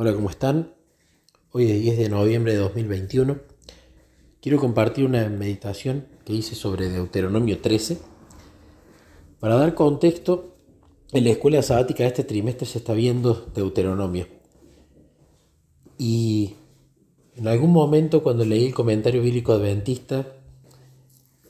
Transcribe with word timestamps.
Hola, 0.00 0.14
¿cómo 0.14 0.30
están? 0.30 0.76
Hoy 1.50 1.68
es 1.68 1.80
10 1.80 1.98
de 1.98 2.08
noviembre 2.08 2.52
de 2.52 2.58
2021. 2.58 3.36
Quiero 4.40 4.60
compartir 4.60 5.04
una 5.04 5.28
meditación 5.28 6.06
que 6.24 6.34
hice 6.34 6.54
sobre 6.54 6.88
Deuteronomio 6.88 7.60
13. 7.60 7.98
Para 9.40 9.56
dar 9.56 9.74
contexto, 9.74 10.54
en 11.10 11.24
la 11.24 11.30
escuela 11.30 11.62
sabática 11.62 12.04
de 12.04 12.10
este 12.10 12.22
trimestre 12.22 12.64
se 12.64 12.78
está 12.78 12.92
viendo 12.92 13.50
Deuteronomio. 13.56 14.28
Y 15.98 16.54
en 17.34 17.48
algún 17.48 17.72
momento 17.72 18.22
cuando 18.22 18.44
leí 18.44 18.66
el 18.66 18.74
comentario 18.74 19.20
bíblico 19.20 19.52
adventista, 19.52 20.28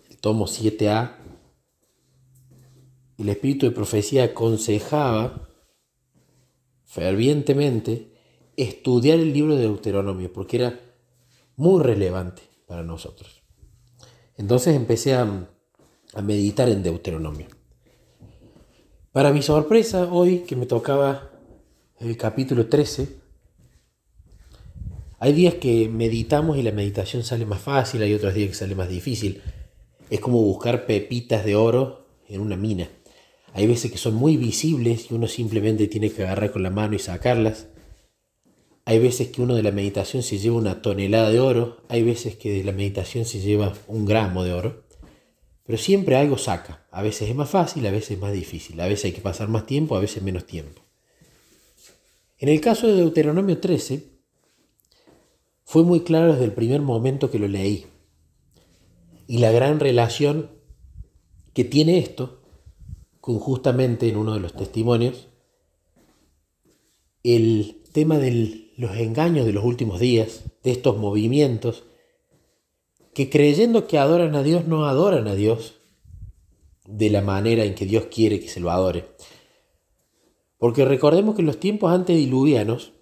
el 0.08 0.16
tomo 0.16 0.46
7a, 0.46 1.16
el 3.18 3.28
espíritu 3.28 3.66
de 3.66 3.72
profecía 3.72 4.24
aconsejaba 4.24 5.50
fervientemente 6.86 8.16
estudiar 8.58 9.20
el 9.20 9.32
libro 9.32 9.54
de 9.54 9.62
Deuteronomio, 9.62 10.32
porque 10.32 10.56
era 10.56 10.80
muy 11.56 11.82
relevante 11.82 12.42
para 12.66 12.82
nosotros. 12.82 13.42
Entonces 14.36 14.74
empecé 14.74 15.14
a, 15.14 15.48
meditar 16.22 16.68
en 16.68 16.82
Deuteronomio. 16.82 17.46
Para 19.12 19.32
mi 19.32 19.42
sorpresa, 19.42 20.08
hoy 20.10 20.40
que 20.40 20.56
me 20.56 20.66
tocaba 20.66 21.30
el 22.00 22.16
capítulo 22.16 22.66
13, 22.66 23.08
hay 25.20 25.32
días 25.32 25.54
que 25.54 25.88
meditamos 25.88 26.56
y 26.58 26.62
la 26.62 26.72
meditación 26.72 27.22
sale 27.22 27.46
más 27.46 27.60
fácil, 27.60 28.02
hay 28.02 28.14
otros 28.14 28.34
días 28.34 28.50
que 28.50 28.54
sale 28.54 28.74
más 28.74 28.88
difícil. 28.88 29.42
Es 30.10 30.20
como 30.20 30.42
buscar 30.42 30.86
pepitas 30.86 31.44
de 31.44 31.54
oro 31.54 32.06
en 32.28 32.40
una 32.40 32.56
mina. 32.56 32.88
Hay 33.52 33.66
veces 33.66 33.92
que 33.92 33.98
son 33.98 34.14
muy 34.14 34.36
visibles 34.36 35.10
y 35.10 35.14
uno 35.14 35.28
simplemente 35.28 35.86
tiene 35.88 36.10
que 36.10 36.24
agarrar 36.24 36.50
con 36.50 36.62
la 36.62 36.70
mano 36.70 36.94
y 36.94 36.98
sacarlas. 36.98 37.68
Hay 38.88 39.00
veces 39.00 39.28
que 39.28 39.42
uno 39.42 39.54
de 39.54 39.62
la 39.62 39.70
meditación 39.70 40.22
se 40.22 40.38
lleva 40.38 40.56
una 40.56 40.80
tonelada 40.80 41.28
de 41.28 41.40
oro, 41.40 41.82
hay 41.90 42.02
veces 42.02 42.36
que 42.36 42.50
de 42.50 42.64
la 42.64 42.72
meditación 42.72 43.26
se 43.26 43.38
lleva 43.38 43.74
un 43.86 44.06
gramo 44.06 44.44
de 44.44 44.54
oro, 44.54 44.82
pero 45.66 45.76
siempre 45.76 46.16
algo 46.16 46.38
saca. 46.38 46.86
A 46.90 47.02
veces 47.02 47.28
es 47.28 47.36
más 47.36 47.50
fácil, 47.50 47.86
a 47.86 47.90
veces 47.90 48.12
es 48.12 48.18
más 48.18 48.32
difícil, 48.32 48.80
a 48.80 48.88
veces 48.88 49.04
hay 49.04 49.12
que 49.12 49.20
pasar 49.20 49.48
más 49.48 49.66
tiempo, 49.66 49.94
a 49.94 50.00
veces 50.00 50.22
menos 50.22 50.46
tiempo. 50.46 50.80
En 52.38 52.48
el 52.48 52.62
caso 52.62 52.86
de 52.86 52.94
Deuteronomio 52.94 53.58
13, 53.58 54.08
fue 55.64 55.82
muy 55.82 56.00
claro 56.00 56.32
desde 56.32 56.46
el 56.46 56.52
primer 56.52 56.80
momento 56.80 57.30
que 57.30 57.38
lo 57.38 57.46
leí. 57.46 57.84
Y 59.26 59.36
la 59.36 59.52
gran 59.52 59.80
relación 59.80 60.50
que 61.52 61.64
tiene 61.64 61.98
esto 61.98 62.40
con 63.20 63.38
justamente 63.38 64.08
en 64.08 64.16
uno 64.16 64.32
de 64.32 64.40
los 64.40 64.56
testimonios 64.56 65.28
el 67.22 67.82
tema 67.92 68.16
del 68.16 68.67
los 68.78 68.96
engaños 68.96 69.44
de 69.44 69.52
los 69.52 69.64
últimos 69.64 69.98
días, 69.98 70.44
de 70.62 70.70
estos 70.70 70.96
movimientos, 70.96 71.82
que 73.12 73.28
creyendo 73.28 73.88
que 73.88 73.98
adoran 73.98 74.36
a 74.36 74.44
Dios 74.44 74.68
no 74.68 74.86
adoran 74.86 75.26
a 75.26 75.34
Dios 75.34 75.80
de 76.86 77.10
la 77.10 77.20
manera 77.20 77.64
en 77.64 77.74
que 77.74 77.86
Dios 77.86 78.04
quiere 78.04 78.38
que 78.38 78.46
se 78.46 78.60
lo 78.60 78.70
adore. 78.70 79.08
Porque 80.58 80.84
recordemos 80.84 81.34
que 81.34 81.42
en 81.42 81.46
los 81.46 81.58
tiempos 81.58 81.92
antediluvianos 81.92 82.92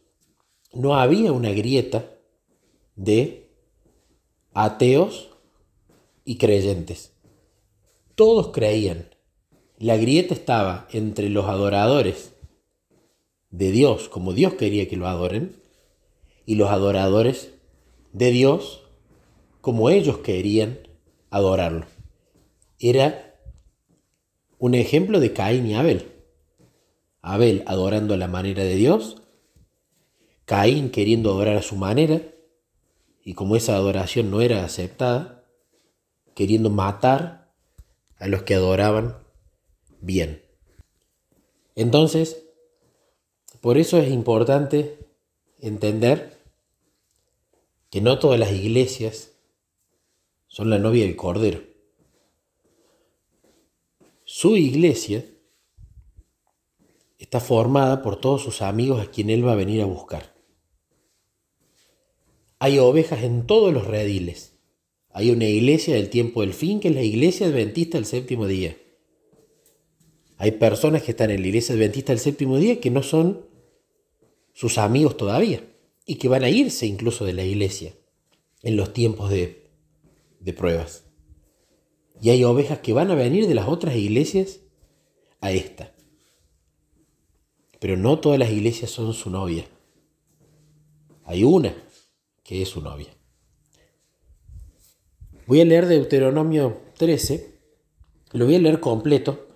no 0.73 0.95
había 0.99 1.31
una 1.33 1.51
grieta 1.51 2.11
de 2.95 3.51
ateos 4.55 5.29
y 6.25 6.39
creyentes. 6.39 7.13
Todos 8.15 8.49
creían. 8.49 9.15
La 9.77 9.99
grieta 9.99 10.33
estaba 10.33 10.89
entre 10.91 11.29
los 11.29 11.45
adoradores 11.45 12.33
de 13.51 13.73
Dios, 13.73 14.09
como 14.09 14.33
Dios 14.33 14.55
quería 14.55 14.89
que 14.89 14.97
lo 14.97 15.07
adoren, 15.07 15.66
y 16.47 16.55
los 16.55 16.71
adoradores 16.71 17.53
de 18.13 18.31
Dios 18.31 18.85
como 19.61 19.91
ellos 19.91 20.19
querían 20.19 20.79
adorarlo. 21.31 21.87
Era 22.79 23.35
un 24.59 24.75
ejemplo 24.75 25.21
de 25.21 25.33
Caín 25.33 25.67
y 25.67 25.75
Abel. 25.75 26.13
Abel 27.21 27.65
adorando 27.67 28.15
a 28.15 28.17
la 28.17 28.29
manera 28.29 28.63
de 28.63 28.77
Dios, 28.77 29.23
Caín 30.45 30.91
queriendo 30.91 31.33
adorar 31.33 31.57
a 31.57 31.63
su 31.63 31.75
manera, 31.75 32.23
y 33.25 33.35
como 33.35 33.57
esa 33.57 33.75
adoración 33.75 34.31
no 34.31 34.41
era 34.41 34.65
aceptada, 34.65 35.45
queriendo 36.37 36.71
matar 36.71 37.53
a 38.19 38.29
los 38.29 38.43
que 38.43 38.55
adoraban 38.55 39.17
bien. 40.01 40.43
Entonces, 41.75 42.47
por 43.61 43.79
eso 43.79 43.99
es 43.99 44.13
importante 44.13 44.99
entender 45.59 46.36
que 47.91 48.01
no 48.01 48.19
todas 48.19 48.39
las 48.39 48.53
iglesias 48.53 49.33
son 50.49 50.71
la 50.71 50.79
novia 50.79 51.05
del 51.05 51.17
Cordero. 51.17 51.63
Su 54.25 54.57
iglesia 54.57 55.25
está 57.19 57.41
formada 57.41 58.03
por 58.03 58.21
todos 58.21 58.43
sus 58.43 58.63
amigos 58.63 59.01
a 59.01 59.11
quien 59.11 59.31
él 59.31 59.47
va 59.47 59.53
a 59.53 59.57
venir 59.57 59.83
a 59.83 59.87
buscar. 59.87 60.35
Hay 62.59 62.79
ovejas 62.79 63.23
en 63.23 63.47
todos 63.47 63.73
los 63.73 63.87
rediles. 63.87 64.59
Hay 65.11 65.31
una 65.31 65.47
iglesia 65.47 65.95
del 65.95 66.11
tiempo 66.11 66.41
del 66.41 66.55
fin 66.55 66.81
que 66.81 66.89
es 66.89 66.95
la 66.95 67.03
iglesia 67.03 67.47
adventista 67.47 67.99
del 67.99 68.07
séptimo 68.07 68.47
día. 68.47 68.77
Hay 70.39 70.53
personas 70.53 71.03
que 71.03 71.13
están 71.13 71.31
en 71.31 71.41
la 71.41 71.47
iglesia 71.47 71.75
adventista 71.75 72.13
del 72.13 72.21
séptimo 72.21 72.59
día 72.59 72.81
que 72.81 72.91
no 72.91 73.03
son 73.03 73.47
sus 74.53 74.77
amigos 74.77 75.17
todavía 75.17 75.63
y 76.07 76.15
que 76.17 76.29
van 76.29 76.45
a 76.45 76.49
irse 76.49 76.87
incluso 76.87 77.25
de 77.25 77.33
la 77.35 77.45
iglesia 77.45 77.93
en 78.63 78.77
los 78.77 78.93
tiempos 78.93 79.29
de, 79.29 79.71
de 80.41 80.53
pruebas. 80.53 81.05
Y 82.23 82.31
hay 82.31 82.45
ovejas 82.45 82.79
que 82.79 82.93
van 82.93 83.11
a 83.11 83.15
venir 83.15 83.47
de 83.47 83.55
las 83.55 83.69
otras 83.69 83.97
iglesias 83.97 84.61
a 85.41 85.51
esta. 85.51 85.93
Pero 87.81 87.97
no 87.97 88.21
todas 88.21 88.39
las 88.39 88.51
iglesias 88.51 88.91
son 88.91 89.13
su 89.13 89.31
novia. 89.31 89.67
Hay 91.25 91.45
una 91.45 91.75
que 92.43 92.63
es 92.63 92.69
su 92.69 92.81
novia. 92.81 93.09
Voy 95.47 95.61
a 95.61 95.65
leer 95.65 95.87
Deuteronomio 95.87 96.81
13. 96.97 97.55
Lo 98.33 98.47
voy 98.47 98.55
a 98.55 98.59
leer 98.61 98.81
completo, 98.81 99.49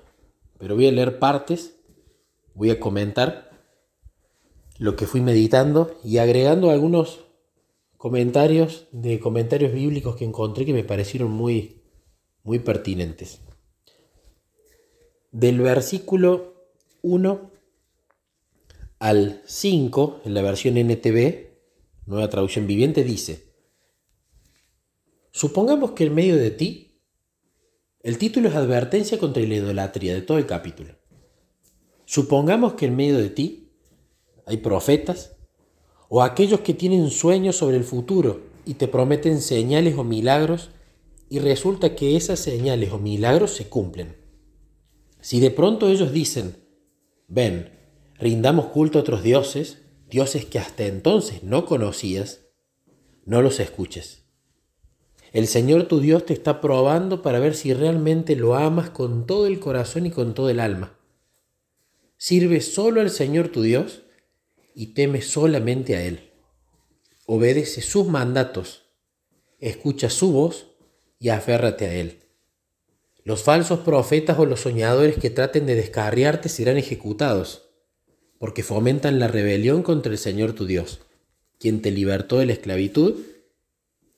pero 0.59 0.75
voy 0.75 0.87
a 0.89 0.93
leer 0.93 1.19
partes. 1.19 1.77
Voy 2.55 2.71
a 2.71 2.81
comentar 2.81 3.50
lo 4.81 4.97
que 4.97 5.07
fui 5.07 5.21
meditando 5.21 5.95
y 6.03 6.17
agregando 6.17 6.71
algunos 6.71 7.27
comentarios 7.99 8.89
de 8.93 9.21
comentarios 9.21 9.75
bíblicos 9.75 10.17
que 10.17 10.25
encontré 10.25 10.65
que 10.65 10.73
me 10.73 10.85
parecieron 10.85 11.31
muy, 11.31 11.83
muy 12.45 12.61
pertinentes. 12.61 13.43
Del 15.33 15.61
versículo 15.61 16.55
1 17.03 17.51
al 19.01 19.43
5, 19.45 20.23
en 20.25 20.33
la 20.33 20.41
versión 20.41 20.79
NTV, 20.79 21.51
nueva 22.07 22.31
traducción 22.31 22.67
viviente, 22.67 23.05
dice, 23.05 23.53
supongamos 25.31 25.91
que 25.91 26.05
en 26.05 26.15
medio 26.15 26.37
de 26.37 26.53
ti, 26.53 27.03
el 28.03 28.17
título 28.17 28.49
es 28.49 28.55
advertencia 28.55 29.19
contra 29.19 29.43
la 29.43 29.57
idolatría 29.57 30.15
de 30.15 30.23
todo 30.23 30.39
el 30.39 30.47
capítulo. 30.47 30.97
Supongamos 32.07 32.73
que 32.73 32.87
en 32.87 32.97
medio 32.97 33.19
de 33.19 33.29
ti 33.29 33.70
hay 34.51 34.59
profetas, 34.59 35.37
o 36.09 36.23
aquellos 36.23 36.61
que 36.61 36.75
tienen 36.75 37.11
sueños 37.11 37.57
sobre 37.57 37.77
el 37.77 37.85
futuro 37.85 38.43
y 38.67 38.75
te 38.75 38.89
prometen 38.89 39.41
señales 39.41 39.97
o 39.97 40.05
milagros 40.05 40.71
y 41.29 41.39
resulta 41.39 41.95
que 41.95 42.17
esas 42.17 42.41
señales 42.41 42.93
o 42.93 42.99
milagros 42.99 43.53
se 43.53 43.69
cumplen. 43.69 44.17
Si 45.21 45.39
de 45.39 45.51
pronto 45.51 45.89
ellos 45.89 46.13
dicen, 46.13 46.57
ven, 47.29 47.71
rindamos 48.19 48.67
culto 48.67 48.99
a 48.99 49.03
otros 49.03 49.23
dioses, 49.23 49.79
dioses 50.11 50.45
que 50.45 50.59
hasta 50.59 50.85
entonces 50.87 51.45
no 51.45 51.65
conocías, 51.67 52.41
no 53.25 53.43
los 53.43 53.61
escuches. 53.61 54.25
El 55.33 55.47
Señor 55.47 55.85
tu 55.85 56.01
Dios 56.01 56.27
te 56.27 56.33
está 56.33 56.61
probando 56.61 57.23
para 57.23 57.39
ver 57.39 57.55
si 57.55 57.73
realmente 57.73 58.35
lo 58.35 58.57
amas 58.57 58.91
con 58.91 59.27
todo 59.27 59.47
el 59.47 59.61
corazón 59.61 60.07
y 60.07 60.11
con 60.11 60.35
todo 60.35 60.51
el 60.51 60.59
alma. 60.59 60.99
Sirve 62.17 62.61
solo 62.61 63.01
al 63.01 63.11
Señor 63.11 63.49
tu 63.49 63.63
Dios 63.63 64.03
y 64.75 64.89
teme 64.89 65.23
solamente 65.23 65.97
a 65.97 66.03
Él. 66.03 66.31
Obedece 67.27 67.81
sus 67.81 68.07
mandatos, 68.07 68.85
escucha 69.59 70.11
su 70.11 70.33
voz 70.33 70.69
y 71.19 71.29
aférrate 71.29 71.87
a 71.87 71.95
Él. 71.95 72.21
Los 73.25 73.43
falsos 73.43 73.81
profetas 73.81 74.39
o 74.39 74.47
los 74.47 74.61
soñadores 74.61 75.19
que 75.19 75.31
traten 75.31 75.67
de 75.67 75.75
descarriarte 75.75 76.49
serán 76.49 76.79
ejecutados, 76.79 77.69
porque 78.39 78.63
fomentan 78.63 79.19
la 79.19 79.29
rebelión 79.29 79.83
contra 79.83 80.11
el 80.11 80.19
Señor 80.19 80.55
tu 80.55 80.67
Dios, 80.67 81.01
quien 81.59 81.83
te 81.83 81.91
libertó 81.91 82.39
de 82.39 82.47
la 82.47 82.55
esclavitud 82.55 83.21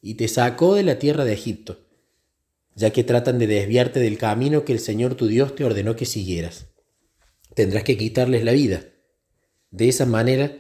y 0.01 0.15
te 0.15 0.29
sacó 0.29 0.75
de 0.75 0.85
la 0.85 0.99
tierra 0.99 1.25
de 1.25 1.33
Egipto, 1.33 1.81
ya 2.77 2.91
que 2.91 3.05
tratan 3.05 3.39
de 3.39 3.49
desviarte 3.49 3.99
del 4.01 4.17
camino 4.17 4.65
que 4.65 4.73
el 4.73 4.79
Señor 4.79 5.17
tu 5.17 5.27
Dios 5.27 5.57
te 5.57 5.65
ordenó 5.65 5.97
que 5.97 6.07
siguieras. 6.07 6.69
Tendrás 7.55 7.83
que 7.83 7.99
quitarles 7.99 8.45
la 8.45 8.53
vida 8.53 8.92
de 9.73 9.89
esa 9.89 10.07
manera 10.07 10.57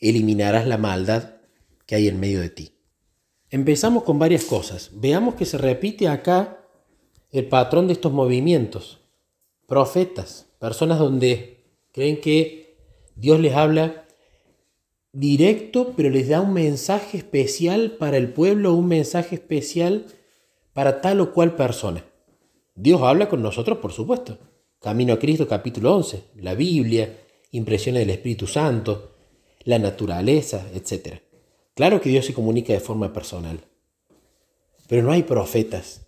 eliminarás 0.00 0.66
la 0.66 0.76
maldad 0.76 1.36
que 1.86 1.94
hay 1.94 2.08
en 2.08 2.20
medio 2.20 2.40
de 2.40 2.50
ti. 2.50 2.72
Empezamos 3.48 4.02
con 4.02 4.18
varias 4.18 4.44
cosas. 4.44 4.90
Veamos 4.92 5.36
que 5.36 5.46
se 5.46 5.56
repite 5.56 6.08
acá 6.08 6.58
el 7.30 7.46
patrón 7.46 7.86
de 7.86 7.94
estos 7.94 8.12
movimientos. 8.12 9.00
Profetas, 9.66 10.46
personas 10.58 10.98
donde 10.98 11.64
creen 11.92 12.20
que 12.20 12.76
Dios 13.16 13.40
les 13.40 13.54
habla 13.54 14.04
directo, 15.12 15.94
pero 15.96 16.10
les 16.10 16.28
da 16.28 16.40
un 16.40 16.52
mensaje 16.52 17.16
especial 17.16 17.92
para 17.92 18.16
el 18.16 18.32
pueblo, 18.32 18.74
un 18.74 18.88
mensaje 18.88 19.36
especial 19.36 20.06
para 20.72 21.00
tal 21.00 21.20
o 21.20 21.32
cual 21.32 21.56
persona. 21.56 22.04
Dios 22.74 23.00
habla 23.02 23.28
con 23.28 23.42
nosotros, 23.42 23.78
por 23.78 23.92
supuesto. 23.92 24.38
Camino 24.80 25.14
a 25.14 25.18
Cristo 25.18 25.48
capítulo 25.48 25.96
11, 25.96 26.22
la 26.36 26.54
Biblia, 26.54 27.16
impresiones 27.50 28.00
del 28.00 28.10
Espíritu 28.10 28.46
Santo, 28.46 29.16
la 29.64 29.78
naturaleza, 29.78 30.66
etc. 30.74 31.20
Claro 31.74 32.00
que 32.00 32.10
Dios 32.10 32.26
se 32.26 32.34
comunica 32.34 32.72
de 32.72 32.80
forma 32.80 33.12
personal, 33.12 33.60
pero 34.88 35.02
no 35.02 35.12
hay 35.12 35.22
profetas 35.22 36.02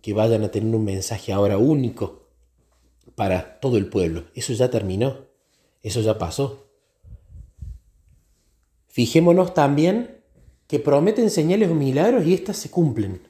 que 0.00 0.12
vayan 0.12 0.42
a 0.42 0.50
tener 0.50 0.74
un 0.74 0.84
mensaje 0.84 1.32
ahora 1.32 1.58
único 1.58 2.28
para 3.14 3.60
todo 3.60 3.76
el 3.76 3.86
pueblo. 3.86 4.24
Eso 4.34 4.52
ya 4.52 4.70
terminó, 4.70 5.26
eso 5.82 6.00
ya 6.00 6.18
pasó. 6.18 6.66
Fijémonos 8.88 9.54
también 9.54 10.22
que 10.66 10.78
prometen 10.78 11.30
señales 11.30 11.70
o 11.70 11.74
milagros 11.74 12.26
y 12.26 12.34
éstas 12.34 12.56
se 12.56 12.70
cumplen. 12.70 13.20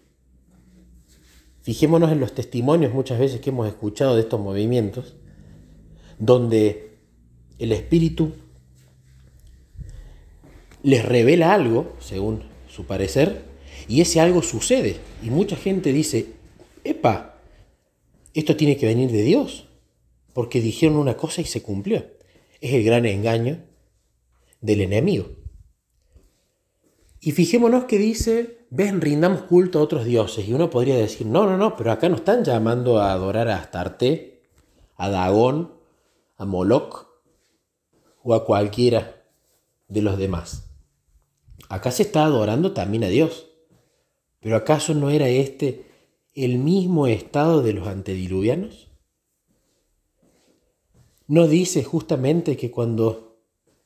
Fijémonos 1.60 2.10
en 2.10 2.20
los 2.20 2.34
testimonios 2.34 2.92
muchas 2.92 3.18
veces 3.18 3.40
que 3.40 3.50
hemos 3.50 3.68
escuchado 3.68 4.16
de 4.16 4.22
estos 4.22 4.40
movimientos, 4.40 5.16
donde 6.18 6.91
el 7.62 7.70
Espíritu 7.72 8.32
les 10.82 11.04
revela 11.04 11.54
algo, 11.54 11.92
según 12.00 12.42
su 12.68 12.86
parecer, 12.86 13.44
y 13.86 14.00
ese 14.00 14.20
algo 14.20 14.42
sucede. 14.42 14.96
Y 15.22 15.30
mucha 15.30 15.54
gente 15.54 15.92
dice, 15.92 16.26
epa, 16.82 17.40
esto 18.34 18.56
tiene 18.56 18.76
que 18.76 18.86
venir 18.86 19.12
de 19.12 19.22
Dios, 19.22 19.68
porque 20.32 20.60
dijeron 20.60 20.96
una 20.96 21.16
cosa 21.16 21.40
y 21.40 21.44
se 21.44 21.62
cumplió. 21.62 22.04
Es 22.60 22.72
el 22.72 22.82
gran 22.82 23.06
engaño 23.06 23.62
del 24.60 24.80
enemigo. 24.80 25.30
Y 27.20 27.30
fijémonos 27.30 27.84
que 27.84 27.98
dice, 27.98 28.66
ven, 28.70 29.00
rindamos 29.00 29.42
culto 29.42 29.78
a 29.78 29.82
otros 29.82 30.04
dioses. 30.04 30.48
Y 30.48 30.52
uno 30.52 30.68
podría 30.68 30.96
decir, 30.96 31.28
no, 31.28 31.46
no, 31.46 31.56
no, 31.56 31.76
pero 31.76 31.92
acá 31.92 32.08
no 32.08 32.16
están 32.16 32.42
llamando 32.42 32.98
a 32.98 33.12
adorar 33.12 33.46
a 33.48 33.58
Astarte, 33.58 34.42
a 34.96 35.08
Dagón, 35.08 35.74
a 36.36 36.44
Moloch 36.44 37.11
o 38.22 38.34
a 38.34 38.44
cualquiera 38.44 39.22
de 39.88 40.02
los 40.02 40.18
demás. 40.18 40.70
Acá 41.68 41.90
se 41.90 42.02
está 42.02 42.24
adorando 42.24 42.72
también 42.72 43.04
a 43.04 43.08
Dios. 43.08 43.48
Pero 44.40 44.56
¿acaso 44.56 44.94
no 44.94 45.10
era 45.10 45.28
este 45.28 45.86
el 46.34 46.58
mismo 46.58 47.06
estado 47.06 47.62
de 47.62 47.72
los 47.72 47.86
antediluvianos? 47.86 48.88
¿No 51.28 51.46
dice 51.46 51.84
justamente 51.84 52.56
que 52.56 52.70
cuando 52.70 53.38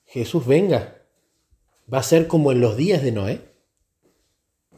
Jesús 0.05 0.47
venga, 0.47 1.03
va 1.93 1.99
a 1.99 2.03
ser 2.03 2.27
como 2.27 2.53
en 2.53 2.61
los 2.61 2.77
días 2.77 3.03
de 3.03 3.13
Noé, 3.13 3.41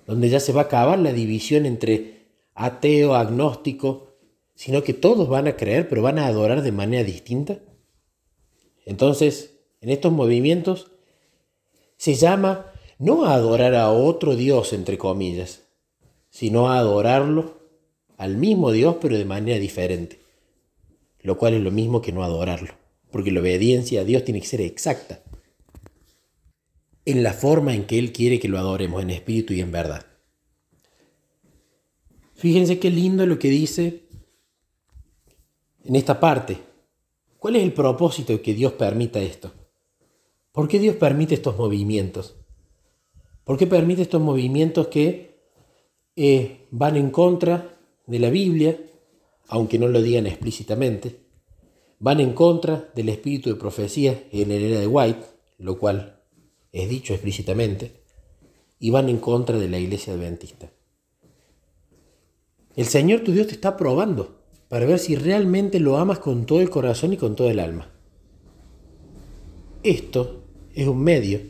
donde 0.07 0.29
ya 0.29 0.41
se 0.41 0.53
va 0.53 0.63
a 0.63 0.65
acabar 0.65 0.99
la 0.99 1.13
división 1.13 1.65
entre 1.65 2.27
ateo, 2.55 3.15
agnóstico, 3.15 4.17
sino 4.55 4.83
que 4.83 4.95
todos 4.95 5.29
van 5.29 5.47
a 5.47 5.57
creer, 5.57 5.89
pero 5.89 6.03
van 6.03 6.19
a 6.19 6.27
adorar 6.27 6.63
de 6.63 6.73
manera 6.73 7.05
distinta. 7.05 7.59
Entonces, 8.89 9.51
en 9.83 9.91
estos 9.91 10.13
movimientos 10.13 10.91
se 11.99 12.15
llama 12.15 12.73
no 12.99 13.27
a 13.27 13.35
adorar 13.35 13.75
a 13.75 13.91
otro 13.91 14.35
Dios, 14.35 14.73
entre 14.73 14.97
comillas, 14.97 15.65
sino 16.31 16.71
a 16.71 16.79
adorarlo 16.79 17.59
al 18.17 18.39
mismo 18.39 18.73
Dios, 18.73 18.97
pero 18.99 19.19
de 19.19 19.27
manera 19.27 19.59
diferente, 19.59 20.21
lo 21.21 21.37
cual 21.37 21.53
es 21.53 21.61
lo 21.61 21.71
mismo 21.71 22.01
que 22.01 22.13
no 22.13 22.25
adorarlo, 22.25 22.73
porque 23.11 23.31
la 23.31 23.41
obediencia 23.41 24.01
a 24.01 24.05
Dios 24.05 24.25
tiene 24.25 24.41
que 24.41 24.47
ser 24.47 24.63
exacta 24.63 25.23
en 27.05 27.23
la 27.23 27.35
forma 27.35 27.75
en 27.75 27.85
que 27.85 27.99
Él 27.99 28.11
quiere 28.11 28.41
que 28.41 28.49
lo 28.49 28.59
adoremos, 28.59 29.03
en 29.03 29.11
espíritu 29.11 29.53
y 29.53 29.61
en 29.61 29.71
verdad. 29.71 30.07
Fíjense 32.37 32.79
qué 32.79 32.89
lindo 32.89 33.27
lo 33.27 33.39
que 33.39 33.51
dice 33.51 34.05
en 35.85 35.95
esta 35.95 36.19
parte. 36.21 36.68
¿Cuál 37.39 37.55
es 37.57 37.63
el 37.63 37.73
propósito 37.73 38.33
de 38.33 38.41
que 38.41 38.55
Dios 38.55 38.73
permita 38.73 39.21
esto? 39.21 39.53
¿Por 40.51 40.67
qué 40.67 40.81
Dios 40.81 40.97
permite 40.97 41.35
estos 41.35 41.57
movimientos? 41.57 42.35
¿Por 43.45 43.57
qué 43.57 43.67
permite 43.67 44.03
estos 44.03 44.21
movimientos 44.21 44.89
que 44.89 45.39
eh, 46.17 46.67
van 46.71 46.97
en 46.97 47.11
contra 47.11 47.79
de 48.07 48.19
la 48.19 48.31
Biblia, 48.31 48.79
aunque 49.47 49.79
no 49.79 49.87
lo 49.87 50.03
digan 50.03 50.27
explícitamente? 50.27 51.21
Van 52.01 52.19
en 52.19 52.33
contra 52.33 52.91
del 52.95 53.09
espíritu 53.09 53.51
de 53.51 53.57
profecía 53.57 54.25
en 54.33 54.49
la 54.49 54.55
era 54.55 54.81
de 54.81 54.87
White, 54.89 55.25
lo 55.59 55.79
cual 55.79 56.21
es 56.73 56.89
dicho 56.89 57.13
explícitamente, 57.13 58.03
y 58.81 58.91
van 58.91 59.09
en 59.09 59.19
contra 59.19 59.59
de 59.59 59.69
la 59.69 59.79
iglesia 59.79 60.13
adventista. 60.13 60.71
El 62.75 62.87
Señor 62.87 63.21
tu 63.21 63.33
Dios 63.33 63.47
te 63.47 63.55
está 63.55 63.77
probando 63.77 64.38
para 64.69 64.87
ver 64.87 64.99
si 64.99 65.17
realmente 65.17 65.81
lo 65.81 65.97
amas 65.97 66.19
con 66.19 66.47
todo 66.47 66.61
el 66.61 66.71
corazón 66.71 67.13
y 67.13 67.17
con 67.17 67.37
todo 67.37 67.51
el 67.51 67.59
alma. 67.59 67.91
Esto 69.83 70.45
es 70.75 70.87
un 70.87 71.03
medio 71.03 71.41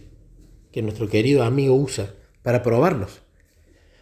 que 0.70 0.82
nuestro 0.82 1.09
querido 1.09 1.43
amigo 1.43 1.75
usa 1.75 2.15
para 2.43 2.62
probarnos, 2.62 3.20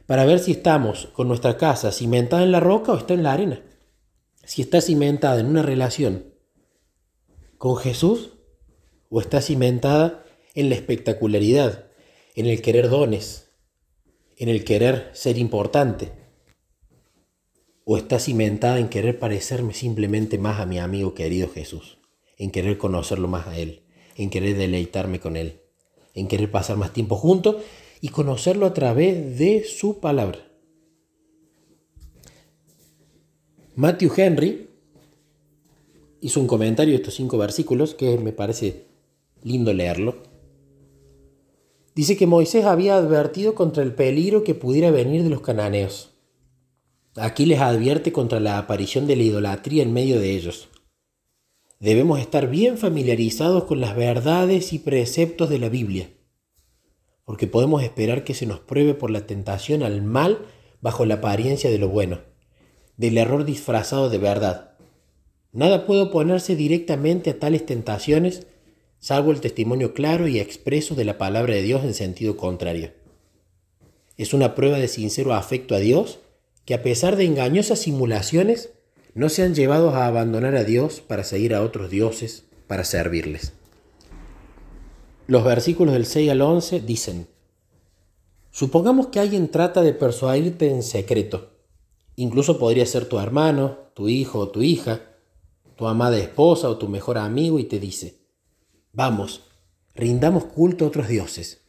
para 0.07 0.25
ver 0.25 0.39
si 0.39 0.53
estamos 0.53 1.07
con 1.13 1.29
nuestra 1.29 1.57
casa 1.57 1.93
cimentada 1.93 2.43
en 2.43 2.53
la 2.53 2.61
roca 2.61 2.93
o 2.93 2.99
está 2.99 3.15
en 3.15 3.23
la 3.23 3.33
arena, 3.33 3.63
si 4.45 4.63
está 4.63 4.81
cimentada 4.81 5.41
en 5.41 5.47
una 5.47 5.63
relación 5.63 6.35
con 7.59 7.77
Jesús 7.77 8.33
o 9.09 9.21
está 9.21 9.41
cimentada 9.41 10.25
en 10.55 10.69
la 10.69 10.75
espectacularidad, 10.75 11.87
en 12.35 12.47
el 12.47 12.61
querer 12.61 12.91
dones, 12.91 13.51
en 14.37 14.49
el 14.49 14.65
querer 14.65 15.11
ser 15.13 15.39
importante? 15.39 16.26
¿O 17.89 17.97
está 17.97 18.19
cimentada 18.19 18.81
en 18.81 18.89
querer 18.89 19.21
parecerme 19.21 19.73
simplemente 19.73 20.39
más 20.39 20.59
a 20.59 20.67
mi 20.67 20.81
amigo 20.81 21.15
querido 21.15 21.49
Jesús? 21.49 21.99
En 22.37 22.51
querer 22.51 22.79
conocerlo 22.79 23.29
más 23.29 23.47
a 23.47 23.57
Él, 23.57 23.83
en 24.17 24.29
querer 24.29 24.57
deleitarme 24.57 25.21
con 25.21 25.37
Él, 25.37 25.61
en 26.13 26.27
querer 26.27 26.51
pasar 26.51 26.77
más 26.79 26.93
tiempo 26.93 27.15
juntos 27.15 27.63
y 28.01 28.09
conocerlo 28.09 28.67
a 28.67 28.75
través 28.75 29.39
de 29.39 29.63
su 29.63 30.01
palabra. 30.01 30.41
Matthew 33.77 34.13
Henry 34.17 34.69
hizo 36.21 36.41
un 36.41 36.49
comentario 36.49 36.91
de 36.91 36.97
estos 36.97 37.15
cinco 37.15 37.39
versículos 37.39 37.95
que 37.95 38.19
me 38.19 38.33
parece 38.33 38.87
lindo 39.45 39.73
leerlo. 39.73 40.25
Dice 41.95 42.17
que 42.17 42.27
Moisés 42.27 42.65
había 42.65 42.97
advertido 42.97 43.55
contra 43.55 43.85
el 43.85 43.95
peligro 43.95 44.43
que 44.43 44.57
pudiera 44.57 44.91
venir 44.91 45.23
de 45.23 45.31
los 45.31 45.41
cananeos. 45.41 46.16
Aquí 47.19 47.47
les 47.47 47.61
advierte 47.61 48.13
contra 48.13 48.41
la 48.41 48.59
aparición 48.59 49.07
de 49.07 49.17
la 49.17 49.23
idolatría 49.23 49.83
en 49.83 49.95
medio 49.95 50.21
de 50.21 50.37
ellos. 50.37 50.69
Debemos 51.81 52.21
estar 52.21 52.49
bien 52.49 52.77
familiarizados 52.77 53.65
con 53.65 53.81
las 53.81 53.97
verdades 53.97 54.75
y 54.75 54.79
preceptos 54.79 55.49
de 55.49 55.59
la 55.59 55.71
Biblia, 55.71 56.11
porque 57.25 57.47
podemos 57.47 57.83
esperar 57.83 58.23
que 58.23 58.35
se 58.35 58.45
nos 58.45 58.61
pruebe 58.61 58.93
por 58.93 59.11
la 59.11 59.27
tentación 59.27 59.83
al 59.83 60.03
mal 60.03 60.45
bajo 60.83 61.07
la 61.07 61.15
apariencia 61.15 61.71
de 61.71 61.79
lo 61.79 61.89
bueno, 61.89 62.21
del 62.99 63.17
error 63.17 63.47
disfrazado 63.47 64.11
de 64.11 64.19
verdad. 64.19 64.73
Nada 65.53 65.87
puede 65.87 66.03
oponerse 66.03 66.55
directamente 66.55 67.31
a 67.31 67.39
tales 67.39 67.65
tentaciones 67.65 68.47
salvo 68.99 69.31
el 69.31 69.41
testimonio 69.41 69.95
claro 69.95 70.29
y 70.29 70.39
expreso 70.39 70.95
de 70.95 71.05
la 71.05 71.17
palabra 71.17 71.55
de 71.55 71.63
Dios 71.63 71.83
en 71.85 71.95
sentido 71.95 72.37
contrario. 72.37 72.93
Es 74.19 74.35
una 74.35 74.55
prueba 74.55 74.79
de 74.79 74.89
sincero 74.89 75.33
afecto 75.33 75.75
a 75.75 75.79
Dios 75.79 76.19
que 76.67 76.75
a 76.75 76.83
pesar 76.83 77.17
de 77.17 77.25
engañosas 77.25 77.79
simulaciones, 77.79 78.71
no 79.15 79.31
se 79.31 79.45
han 79.45 79.55
llevado 79.55 79.91
a 79.91 80.07
abandonar 80.07 80.57
a 80.57 80.65
Dios 80.65 81.01
para 81.01 81.25
seguir 81.25 81.55
a 81.55 81.63
otros 81.63 81.91
dioses, 81.91 82.45
para 82.67 82.85
servirles. 82.85 83.55
Los 85.29 85.45
versículos 85.45 85.95
del 85.95 86.05
6 86.05 86.31
al 86.31 86.43
11 86.43 86.81
dicen, 86.81 87.29
Supongamos 88.51 89.07
que 89.09 89.21
alguien 89.21 89.49
trata 89.49 89.83
de 89.83 89.93
persuadirte 89.93 90.69
en 90.71 90.83
secreto. 90.83 91.53
Incluso 92.17 92.59
podría 92.59 92.85
ser 92.85 93.07
tu 93.07 93.19
hermano, 93.19 93.79
tu 93.95 94.09
hijo 94.09 94.41
o 94.41 94.49
tu 94.49 94.63
hija, 94.63 95.03
tu 95.77 95.87
amada 95.87 96.19
esposa 96.19 96.69
o 96.69 96.79
tu 96.79 96.89
mejor 96.89 97.17
amigo 97.17 97.59
y 97.59 97.65
te 97.65 97.79
dice, 97.79 98.19
Vamos, 98.93 99.43
rindamos 99.95 100.47
culto 100.47 100.85
a 100.85 100.89
otros 100.89 101.09
dioses, 101.09 101.63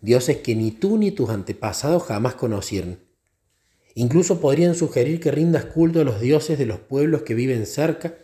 dioses 0.00 0.38
que 0.38 0.54
ni 0.54 0.70
tú 0.70 0.96
ni 0.96 1.10
tus 1.10 1.28
antepasados 1.30 2.04
jamás 2.04 2.34
conocieron. 2.34 3.07
Incluso 4.00 4.40
podrían 4.40 4.76
sugerir 4.76 5.18
que 5.18 5.32
rindas 5.32 5.64
culto 5.64 6.00
a 6.00 6.04
los 6.04 6.20
dioses 6.20 6.56
de 6.56 6.66
los 6.66 6.78
pueblos 6.78 7.22
que 7.22 7.34
viven 7.34 7.66
cerca 7.66 8.16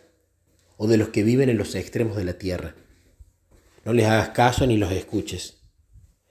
o 0.77 0.87
de 0.87 0.95
los 0.95 1.09
que 1.09 1.21
viven 1.21 1.49
en 1.49 1.57
los 1.57 1.75
extremos 1.75 2.15
de 2.15 2.23
la 2.23 2.37
tierra. 2.37 2.75
No 3.83 3.91
les 3.91 4.05
hagas 4.05 4.29
caso 4.29 4.65
ni 4.65 4.77
los 4.77 4.93
escuches. 4.93 5.57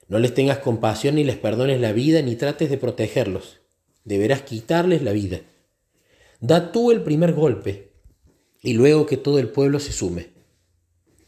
No 0.09 0.19
les 0.19 0.33
tengas 0.33 0.61
compasión 0.61 1.17
ni 1.17 1.25
les 1.25 1.37
perdones 1.37 1.79
la 1.79 1.93
vida 1.93 2.23
ni 2.23 2.37
trates 2.37 2.71
de 2.71 2.79
protegerlos. 2.79 3.61
Deberás 4.03 4.41
quitarles 4.41 5.03
la 5.03 5.13
vida. 5.13 5.43
Da 6.41 6.73
tú 6.73 6.91
el 6.91 7.03
primer 7.03 7.35
golpe 7.35 7.93
y 8.63 8.73
luego 8.73 9.05
que 9.05 9.19
todo 9.19 9.39
el 9.39 9.49
pueblo 9.49 9.79
se 9.79 9.93
sume. 9.93 10.29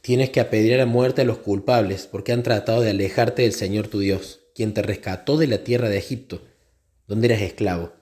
Tienes 0.00 0.30
que 0.30 0.40
apedrear 0.40 0.80
a 0.80 0.86
muerte 0.86 1.20
a 1.20 1.26
los 1.26 1.36
culpables 1.36 2.06
porque 2.06 2.32
han 2.32 2.42
tratado 2.42 2.80
de 2.80 2.92
alejarte 2.92 3.42
del 3.42 3.52
Señor 3.52 3.88
tu 3.88 3.98
Dios, 3.98 4.40
quien 4.54 4.72
te 4.72 4.80
rescató 4.80 5.36
de 5.36 5.48
la 5.48 5.64
tierra 5.64 5.90
de 5.90 5.98
Egipto, 5.98 6.40
donde 7.06 7.26
eras 7.26 7.42
esclavo. 7.42 7.92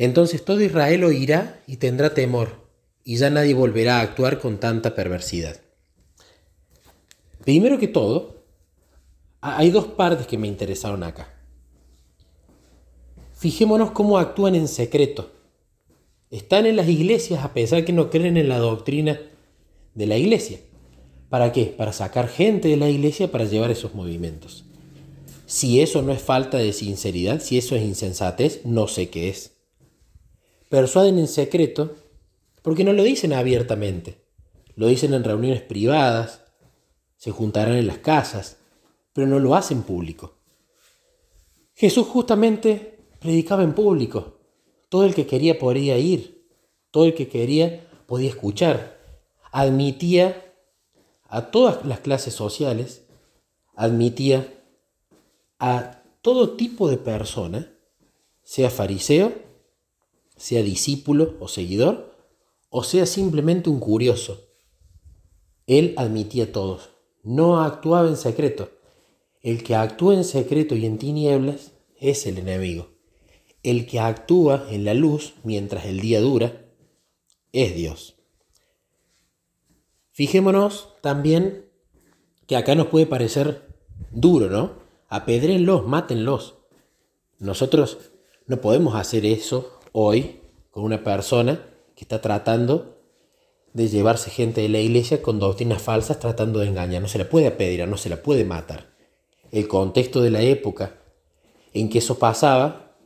Entonces 0.00 0.42
todo 0.46 0.62
Israel 0.62 1.04
oirá 1.04 1.60
y 1.66 1.76
tendrá 1.76 2.14
temor, 2.14 2.52
y 3.04 3.18
ya 3.18 3.28
nadie 3.28 3.52
volverá 3.52 3.98
a 3.98 4.00
actuar 4.00 4.40
con 4.40 4.58
tanta 4.58 4.94
perversidad. 4.94 5.60
Primero 7.44 7.78
que 7.78 7.86
todo, 7.86 8.46
hay 9.42 9.68
dos 9.68 9.84
partes 9.88 10.26
que 10.26 10.38
me 10.38 10.48
interesaron 10.48 11.02
acá. 11.02 11.28
Fijémonos 13.34 13.90
cómo 13.90 14.16
actúan 14.16 14.54
en 14.54 14.68
secreto. 14.68 15.32
Están 16.30 16.64
en 16.64 16.76
las 16.76 16.88
iglesias 16.88 17.44
a 17.44 17.52
pesar 17.52 17.84
que 17.84 17.92
no 17.92 18.08
creen 18.08 18.38
en 18.38 18.48
la 18.48 18.56
doctrina 18.56 19.20
de 19.94 20.06
la 20.06 20.16
iglesia. 20.16 20.60
¿Para 21.28 21.52
qué? 21.52 21.74
Para 21.76 21.92
sacar 21.92 22.28
gente 22.28 22.68
de 22.68 22.78
la 22.78 22.88
iglesia 22.88 23.30
para 23.30 23.44
llevar 23.44 23.70
esos 23.70 23.94
movimientos. 23.94 24.64
Si 25.44 25.82
eso 25.82 26.00
no 26.00 26.12
es 26.12 26.22
falta 26.22 26.56
de 26.56 26.72
sinceridad, 26.72 27.42
si 27.42 27.58
eso 27.58 27.76
es 27.76 27.82
insensatez, 27.82 28.64
no 28.64 28.88
sé 28.88 29.10
qué 29.10 29.28
es. 29.28 29.59
Persuaden 30.70 31.18
en 31.18 31.26
secreto 31.26 31.96
porque 32.62 32.84
no 32.84 32.92
lo 32.92 33.02
dicen 33.02 33.32
abiertamente. 33.32 34.24
Lo 34.76 34.86
dicen 34.86 35.12
en 35.14 35.24
reuniones 35.24 35.62
privadas, 35.62 36.44
se 37.16 37.32
juntarán 37.32 37.74
en 37.74 37.88
las 37.88 37.98
casas, 37.98 38.58
pero 39.12 39.26
no 39.26 39.40
lo 39.40 39.56
hacen 39.56 39.82
público. 39.82 40.36
Jesús 41.74 42.06
justamente 42.06 43.00
predicaba 43.18 43.64
en 43.64 43.74
público. 43.74 44.38
Todo 44.88 45.04
el 45.04 45.14
que 45.14 45.26
quería 45.26 45.58
podía 45.58 45.98
ir, 45.98 46.46
todo 46.92 47.04
el 47.04 47.14
que 47.14 47.28
quería 47.28 47.88
podía 48.06 48.28
escuchar. 48.28 48.96
Admitía 49.50 50.54
a 51.24 51.50
todas 51.50 51.84
las 51.84 51.98
clases 51.98 52.34
sociales, 52.34 53.06
admitía 53.74 54.54
a 55.58 56.04
todo 56.22 56.50
tipo 56.50 56.88
de 56.88 56.96
persona, 56.96 57.72
sea 58.44 58.70
fariseo, 58.70 59.49
sea 60.40 60.62
discípulo 60.62 61.36
o 61.38 61.48
seguidor, 61.48 62.16
o 62.70 62.82
sea 62.82 63.04
simplemente 63.04 63.68
un 63.68 63.78
curioso. 63.78 64.48
Él 65.66 65.92
admitía 65.98 66.44
a 66.44 66.52
todos, 66.52 66.88
no 67.22 67.60
actuaba 67.60 68.08
en 68.08 68.16
secreto. 68.16 68.70
El 69.42 69.62
que 69.62 69.74
actúa 69.74 70.14
en 70.14 70.24
secreto 70.24 70.74
y 70.74 70.86
en 70.86 70.96
tinieblas 70.96 71.72
es 71.98 72.26
el 72.26 72.38
enemigo. 72.38 72.88
El 73.62 73.86
que 73.86 74.00
actúa 74.00 74.66
en 74.70 74.86
la 74.86 74.94
luz 74.94 75.34
mientras 75.44 75.84
el 75.84 76.00
día 76.00 76.22
dura 76.22 76.64
es 77.52 77.74
Dios. 77.74 78.16
Fijémonos 80.12 80.94
también 81.02 81.66
que 82.46 82.56
acá 82.56 82.74
nos 82.74 82.86
puede 82.86 83.04
parecer 83.04 83.76
duro, 84.10 84.48
¿no? 84.48 84.72
Apedréenlos, 85.08 85.86
mátenlos. 85.86 86.54
Nosotros 87.38 87.98
no 88.46 88.62
podemos 88.62 88.94
hacer 88.94 89.26
eso 89.26 89.79
hoy 89.92 90.40
con 90.70 90.84
una 90.84 91.02
persona 91.02 91.60
que 91.94 92.04
está 92.04 92.20
tratando 92.20 92.96
de 93.72 93.88
llevarse 93.88 94.30
gente 94.30 94.62
de 94.62 94.68
la 94.68 94.80
iglesia 94.80 95.22
con 95.22 95.38
doctrinas 95.38 95.82
falsas 95.82 96.18
tratando 96.18 96.58
de 96.60 96.68
engañar. 96.68 97.02
No 97.02 97.08
se 97.08 97.18
la 97.18 97.28
puede 97.28 97.46
apedrear, 97.46 97.88
no 97.88 97.96
se 97.96 98.08
la 98.08 98.22
puede 98.22 98.44
matar. 98.44 98.90
El 99.52 99.68
contexto 99.68 100.22
de 100.22 100.30
la 100.30 100.42
época 100.42 100.98
en 101.72 101.88
que 101.88 101.98
eso 101.98 102.18
pasaba, 102.18 102.96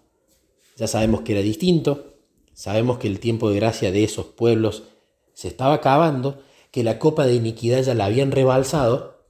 ya 0.76 0.86
sabemos 0.86 1.22
que 1.22 1.32
era 1.32 1.42
distinto, 1.42 2.14
sabemos 2.52 2.98
que 2.98 3.08
el 3.08 3.20
tiempo 3.20 3.50
de 3.50 3.56
gracia 3.56 3.92
de 3.92 4.04
esos 4.04 4.26
pueblos 4.26 4.84
se 5.32 5.48
estaba 5.48 5.74
acabando 5.74 6.40
que 6.70 6.84
la 6.84 6.98
copa 6.98 7.26
de 7.26 7.34
iniquidad 7.34 7.82
ya 7.82 7.94
la 7.94 8.06
habían 8.06 8.32
rebalsado 8.32 9.24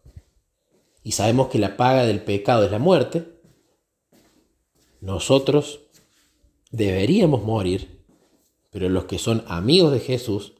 y 1.02 1.12
sabemos 1.12 1.48
que 1.48 1.58
la 1.58 1.76
paga 1.76 2.04
del 2.04 2.22
pecado 2.22 2.64
es 2.64 2.70
la 2.70 2.78
muerte, 2.78 3.26
nosotros 5.00 5.83
deberíamos 6.76 7.44
morir, 7.44 8.00
pero 8.70 8.88
los 8.88 9.04
que 9.04 9.18
son 9.18 9.44
amigos 9.46 9.92
de 9.92 10.00
Jesús 10.00 10.54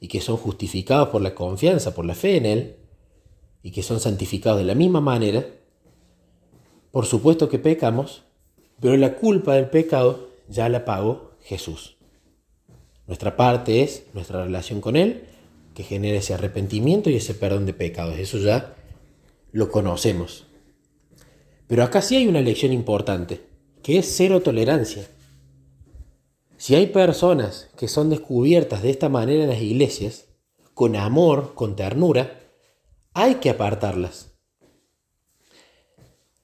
y 0.00 0.08
que 0.08 0.20
son 0.20 0.36
justificados 0.36 1.08
por 1.08 1.22
la 1.22 1.34
confianza, 1.34 1.94
por 1.94 2.04
la 2.04 2.14
fe 2.14 2.36
en 2.36 2.46
Él, 2.46 2.76
y 3.62 3.72
que 3.72 3.82
son 3.82 3.98
santificados 3.98 4.60
de 4.60 4.64
la 4.64 4.76
misma 4.76 5.00
manera, 5.00 5.44
por 6.92 7.06
supuesto 7.06 7.48
que 7.48 7.58
pecamos, 7.58 8.22
pero 8.80 8.96
la 8.96 9.16
culpa 9.16 9.54
del 9.54 9.68
pecado 9.68 10.28
ya 10.48 10.68
la 10.68 10.84
pagó 10.84 11.32
Jesús. 11.42 11.96
Nuestra 13.08 13.36
parte 13.36 13.82
es 13.82 14.04
nuestra 14.14 14.44
relación 14.44 14.80
con 14.80 14.96
Él 14.96 15.24
que 15.74 15.82
genera 15.82 16.18
ese 16.18 16.34
arrepentimiento 16.34 17.10
y 17.10 17.16
ese 17.16 17.34
perdón 17.34 17.66
de 17.66 17.74
pecados. 17.74 18.18
Eso 18.18 18.38
ya 18.38 18.74
lo 19.52 19.70
conocemos. 19.70 20.46
Pero 21.66 21.82
acá 21.82 22.00
sí 22.00 22.16
hay 22.16 22.28
una 22.28 22.40
lección 22.40 22.72
importante, 22.72 23.42
que 23.82 23.98
es 23.98 24.14
cero 24.16 24.40
tolerancia. 24.40 25.06
Si 26.58 26.74
hay 26.74 26.86
personas 26.86 27.68
que 27.76 27.86
son 27.86 28.08
descubiertas 28.08 28.82
de 28.82 28.90
esta 28.90 29.08
manera 29.08 29.44
en 29.44 29.50
las 29.50 29.60
iglesias, 29.60 30.28
con 30.72 30.96
amor, 30.96 31.54
con 31.54 31.76
ternura, 31.76 32.40
hay 33.12 33.36
que 33.36 33.50
apartarlas. 33.50 34.32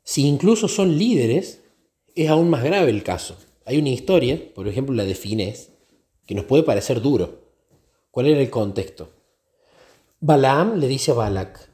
Si 0.04 0.26
incluso 0.26 0.68
son 0.68 0.98
líderes, 0.98 1.62
es 2.14 2.28
aún 2.28 2.50
más 2.50 2.62
grave 2.62 2.90
el 2.90 3.02
caso. 3.02 3.36
Hay 3.64 3.78
una 3.78 3.88
historia, 3.88 4.52
por 4.54 4.68
ejemplo 4.68 4.94
la 4.94 5.04
de 5.04 5.14
Finés, 5.14 5.70
que 6.26 6.34
nos 6.34 6.44
puede 6.44 6.62
parecer 6.62 7.00
duro. 7.00 7.42
¿Cuál 8.10 8.26
era 8.26 8.40
el 8.40 8.50
contexto? 8.50 9.10
Balaam 10.20 10.78
le 10.78 10.88
dice 10.88 11.12
a 11.12 11.14
Balak, 11.14 11.70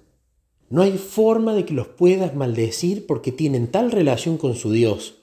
no 0.71 0.83
hay 0.83 0.97
forma 0.99 1.55
de 1.55 1.65
que 1.65 1.75
los 1.75 1.89
puedas 1.89 2.35
maldecir 2.35 3.07
porque 3.07 3.33
tienen 3.33 3.71
tal 3.71 3.91
relación 3.91 4.37
con 4.39 4.55
su 4.55 4.71
Dios 4.71 5.17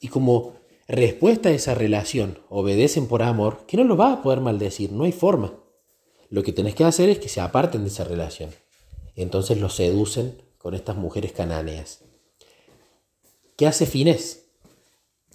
y 0.00 0.08
como 0.08 0.59
respuesta 0.90 1.50
a 1.50 1.52
esa 1.52 1.74
relación 1.74 2.38
obedecen 2.48 3.06
por 3.06 3.22
amor 3.22 3.64
que 3.66 3.76
no 3.76 3.84
los 3.84 3.96
vas 3.96 4.18
a 4.18 4.22
poder 4.22 4.40
maldecir, 4.40 4.90
no 4.90 5.04
hay 5.04 5.12
forma. 5.12 5.54
Lo 6.28 6.42
que 6.42 6.52
tenés 6.52 6.74
que 6.74 6.84
hacer 6.84 7.08
es 7.08 7.18
que 7.18 7.28
se 7.28 7.40
aparten 7.40 7.82
de 7.82 7.88
esa 7.88 8.04
relación. 8.04 8.50
Entonces 9.14 9.58
los 9.60 9.74
seducen 9.74 10.42
con 10.58 10.74
estas 10.74 10.96
mujeres 10.96 11.32
cananeas. 11.32 12.00
¿Qué 13.56 13.66
hace 13.66 13.86
Fines? 13.86 14.46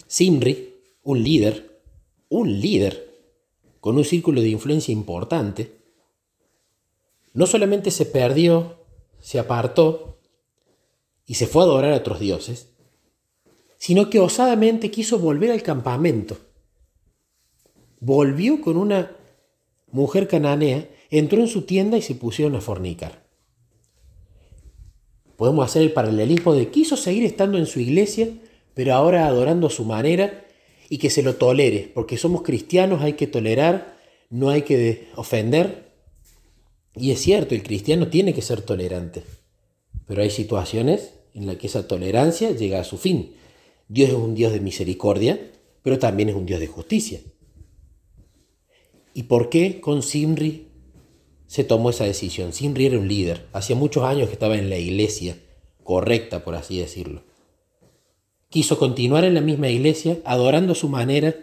Simri, 0.06 0.74
un 1.02 1.22
líder, 1.22 1.80
un 2.28 2.60
líder 2.60 3.14
con 3.80 3.96
un 3.96 4.04
círculo 4.04 4.40
de 4.40 4.48
influencia 4.48 4.92
importante, 4.92 5.76
no 7.32 7.46
solamente 7.46 7.90
se 7.90 8.04
perdió, 8.04 8.84
se 9.20 9.38
apartó 9.38 10.18
y 11.24 11.34
se 11.34 11.46
fue 11.46 11.62
a 11.62 11.66
adorar 11.66 11.92
a 11.92 11.96
otros 11.96 12.18
dioses, 12.20 12.70
sino 13.86 14.10
que 14.10 14.18
osadamente 14.18 14.90
quiso 14.90 15.20
volver 15.20 15.52
al 15.52 15.62
campamento. 15.62 16.38
Volvió 18.00 18.60
con 18.60 18.78
una 18.78 19.12
mujer 19.92 20.26
cananea, 20.26 20.88
entró 21.08 21.40
en 21.40 21.46
su 21.46 21.62
tienda 21.62 21.96
y 21.96 22.02
se 22.02 22.16
pusieron 22.16 22.56
a 22.56 22.60
fornicar. 22.60 23.22
Podemos 25.36 25.64
hacer 25.64 25.82
el 25.82 25.92
paralelismo 25.92 26.52
de 26.52 26.68
quiso 26.68 26.96
seguir 26.96 27.22
estando 27.22 27.58
en 27.58 27.66
su 27.66 27.78
iglesia, 27.78 28.28
pero 28.74 28.92
ahora 28.92 29.28
adorando 29.28 29.68
a 29.68 29.70
su 29.70 29.84
manera 29.84 30.44
y 30.88 30.98
que 30.98 31.08
se 31.08 31.22
lo 31.22 31.36
tolere, 31.36 31.92
porque 31.94 32.16
somos 32.16 32.42
cristianos, 32.42 33.02
hay 33.02 33.12
que 33.12 33.28
tolerar, 33.28 33.96
no 34.30 34.50
hay 34.50 34.62
que 34.62 35.10
ofender, 35.14 35.92
y 36.96 37.12
es 37.12 37.20
cierto, 37.20 37.54
el 37.54 37.62
cristiano 37.62 38.08
tiene 38.08 38.34
que 38.34 38.42
ser 38.42 38.62
tolerante, 38.62 39.22
pero 40.08 40.22
hay 40.22 40.30
situaciones 40.30 41.12
en 41.34 41.46
las 41.46 41.54
que 41.54 41.68
esa 41.68 41.86
tolerancia 41.86 42.50
llega 42.50 42.80
a 42.80 42.84
su 42.84 42.98
fin. 42.98 43.36
Dios 43.88 44.10
es 44.10 44.16
un 44.16 44.34
Dios 44.34 44.52
de 44.52 44.60
misericordia, 44.60 45.52
pero 45.82 45.98
también 45.98 46.28
es 46.28 46.34
un 46.34 46.46
Dios 46.46 46.60
de 46.60 46.66
justicia. 46.66 47.20
¿Y 49.14 49.24
por 49.24 49.48
qué 49.48 49.80
con 49.80 50.02
Simri 50.02 50.68
se 51.46 51.64
tomó 51.64 51.90
esa 51.90 52.04
decisión? 52.04 52.52
Simri 52.52 52.86
era 52.86 52.98
un 52.98 53.08
líder, 53.08 53.46
hacía 53.52 53.76
muchos 53.76 54.04
años 54.04 54.28
que 54.28 54.34
estaba 54.34 54.58
en 54.58 54.68
la 54.68 54.78
iglesia 54.78 55.38
correcta, 55.84 56.44
por 56.44 56.54
así 56.54 56.78
decirlo. 56.78 57.22
Quiso 58.50 58.78
continuar 58.78 59.24
en 59.24 59.34
la 59.34 59.40
misma 59.40 59.68
iglesia, 59.68 60.18
adorando 60.24 60.72
a 60.72 60.76
su 60.76 60.88
manera, 60.88 61.34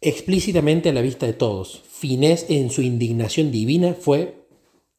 explícitamente 0.00 0.88
a 0.88 0.92
la 0.92 1.02
vista 1.02 1.26
de 1.26 1.32
todos. 1.32 1.82
Finés 1.88 2.46
en 2.48 2.70
su 2.70 2.82
indignación 2.82 3.50
divina 3.50 3.94
fue 3.94 4.46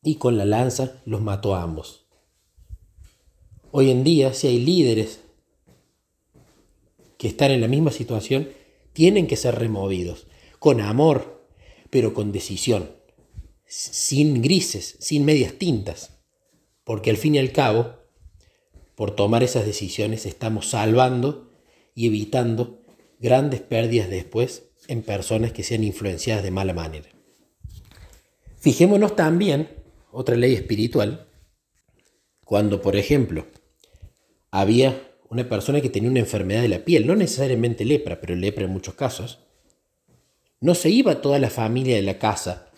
y 0.04 0.16
con 0.16 0.38
la 0.38 0.46
lanza 0.46 1.02
los 1.06 1.22
mató 1.22 1.56
a 1.56 1.64
ambos. 1.64 2.06
Hoy 3.72 3.92
en 3.92 4.04
día, 4.04 4.34
si 4.34 4.48
hay 4.48 4.60
líderes 4.60 5.25
que 7.18 7.28
están 7.28 7.52
en 7.52 7.62
la 7.62 7.68
misma 7.68 7.92
situación, 7.92 8.50
tienen 8.94 9.28
que 9.28 9.36
ser 9.36 9.56
removidos, 9.56 10.28
con 10.60 10.82
amor, 10.82 11.48
pero 11.90 12.14
con 12.14 12.32
decisión, 12.32 12.92
sin 13.68 14.42
grises, 14.42 14.98
sin 15.00 15.26
medias 15.26 15.54
tintas. 15.54 16.12
porque 16.84 17.10
al 17.10 17.18
fin 17.18 17.34
y 17.34 17.40
al 17.40 17.52
cabo, 17.52 17.96
por 18.94 19.16
tomar 19.16 19.44
esas 19.44 19.66
decisiones 19.66 20.28
estamos 20.28 20.70
salvando 20.70 21.52
y 21.96 22.06
evitando 22.06 22.84
grandes 23.20 23.62
pérdidas 23.62 24.10
después 24.10 24.70
en 24.88 25.02
personas 25.02 25.52
que 25.52 25.64
sean 25.64 25.84
influenciadas 25.84 26.44
de 26.44 26.52
mala 26.52 26.74
manera. 26.74 27.10
Fijémonos 28.60 29.16
también, 29.16 29.70
otra 30.12 30.36
ley 30.36 30.54
espiritual, 30.54 31.28
cuando 32.44 32.82
por 32.82 32.96
ejemplo 32.96 33.48
había 34.52 35.15
una 35.36 35.50
persona 35.50 35.82
que 35.82 35.90
tenía 35.90 36.10
una 36.10 36.22
enfermedad 36.22 36.62
de 36.62 36.70
la 36.70 36.80
piel, 36.80 37.06
no 37.06 37.16
necesariamente 37.16 37.84
lepra, 37.84 38.22
pero 38.22 38.36
lepra 38.36 38.64
en 38.64 38.72
muchos 38.72 38.96
casos, 38.96 39.40
no 40.62 40.76
se 40.76 40.90
iba 40.90 41.22
toda 41.22 41.40
la 41.40 41.50
familia 41.50 41.98
de 41.98 42.02
la 42.02 42.18
casa, 42.20 42.70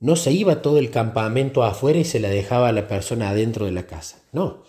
no 0.00 0.16
se 0.16 0.32
iba 0.32 0.62
todo 0.62 0.78
el 0.78 0.90
campamento 0.90 1.62
afuera 1.62 2.00
y 2.00 2.04
se 2.04 2.18
la 2.18 2.28
dejaba 2.28 2.68
a 2.68 2.72
la 2.72 2.88
persona 2.88 3.30
adentro 3.30 3.66
de 3.66 3.72
la 3.72 3.86
casa, 3.86 4.20
no. 4.32 4.64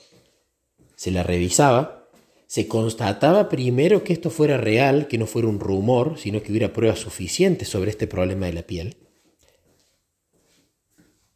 Se 0.95 1.09
la 1.09 1.23
revisaba, 1.23 2.07
se 2.45 2.67
constataba 2.67 3.49
primero 3.49 4.03
que 4.03 4.13
esto 4.13 4.29
fuera 4.29 4.57
real, 4.57 5.07
que 5.07 5.17
no 5.17 5.25
fuera 5.25 5.47
un 5.47 5.59
rumor, 5.59 6.19
sino 6.19 6.43
que 6.43 6.51
hubiera 6.51 6.71
pruebas 6.71 6.99
suficientes 6.99 7.67
sobre 7.67 7.89
este 7.89 8.05
problema 8.05 8.45
de 8.45 8.53
la 8.53 8.61
piel. 8.61 8.97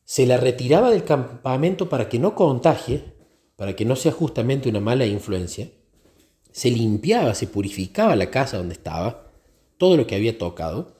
Se 0.03 0.27
la 0.27 0.37
retiraba 0.37 0.91
del 0.91 1.03
campamento 1.03 1.89
para 1.89 2.07
que 2.07 2.19
no 2.19 2.35
contagie, 2.35 3.03
para 3.55 3.75
que 3.75 3.83
no 3.83 3.95
sea 3.95 4.11
justamente 4.11 4.69
una 4.69 4.79
mala 4.79 5.07
influencia. 5.07 5.71
Se 6.57 6.71
limpiaba, 6.71 7.35
se 7.35 7.45
purificaba 7.45 8.15
la 8.15 8.31
casa 8.31 8.57
donde 8.57 8.73
estaba, 8.73 9.27
todo 9.77 9.95
lo 9.95 10.07
que 10.07 10.15
había 10.15 10.39
tocado 10.39 10.97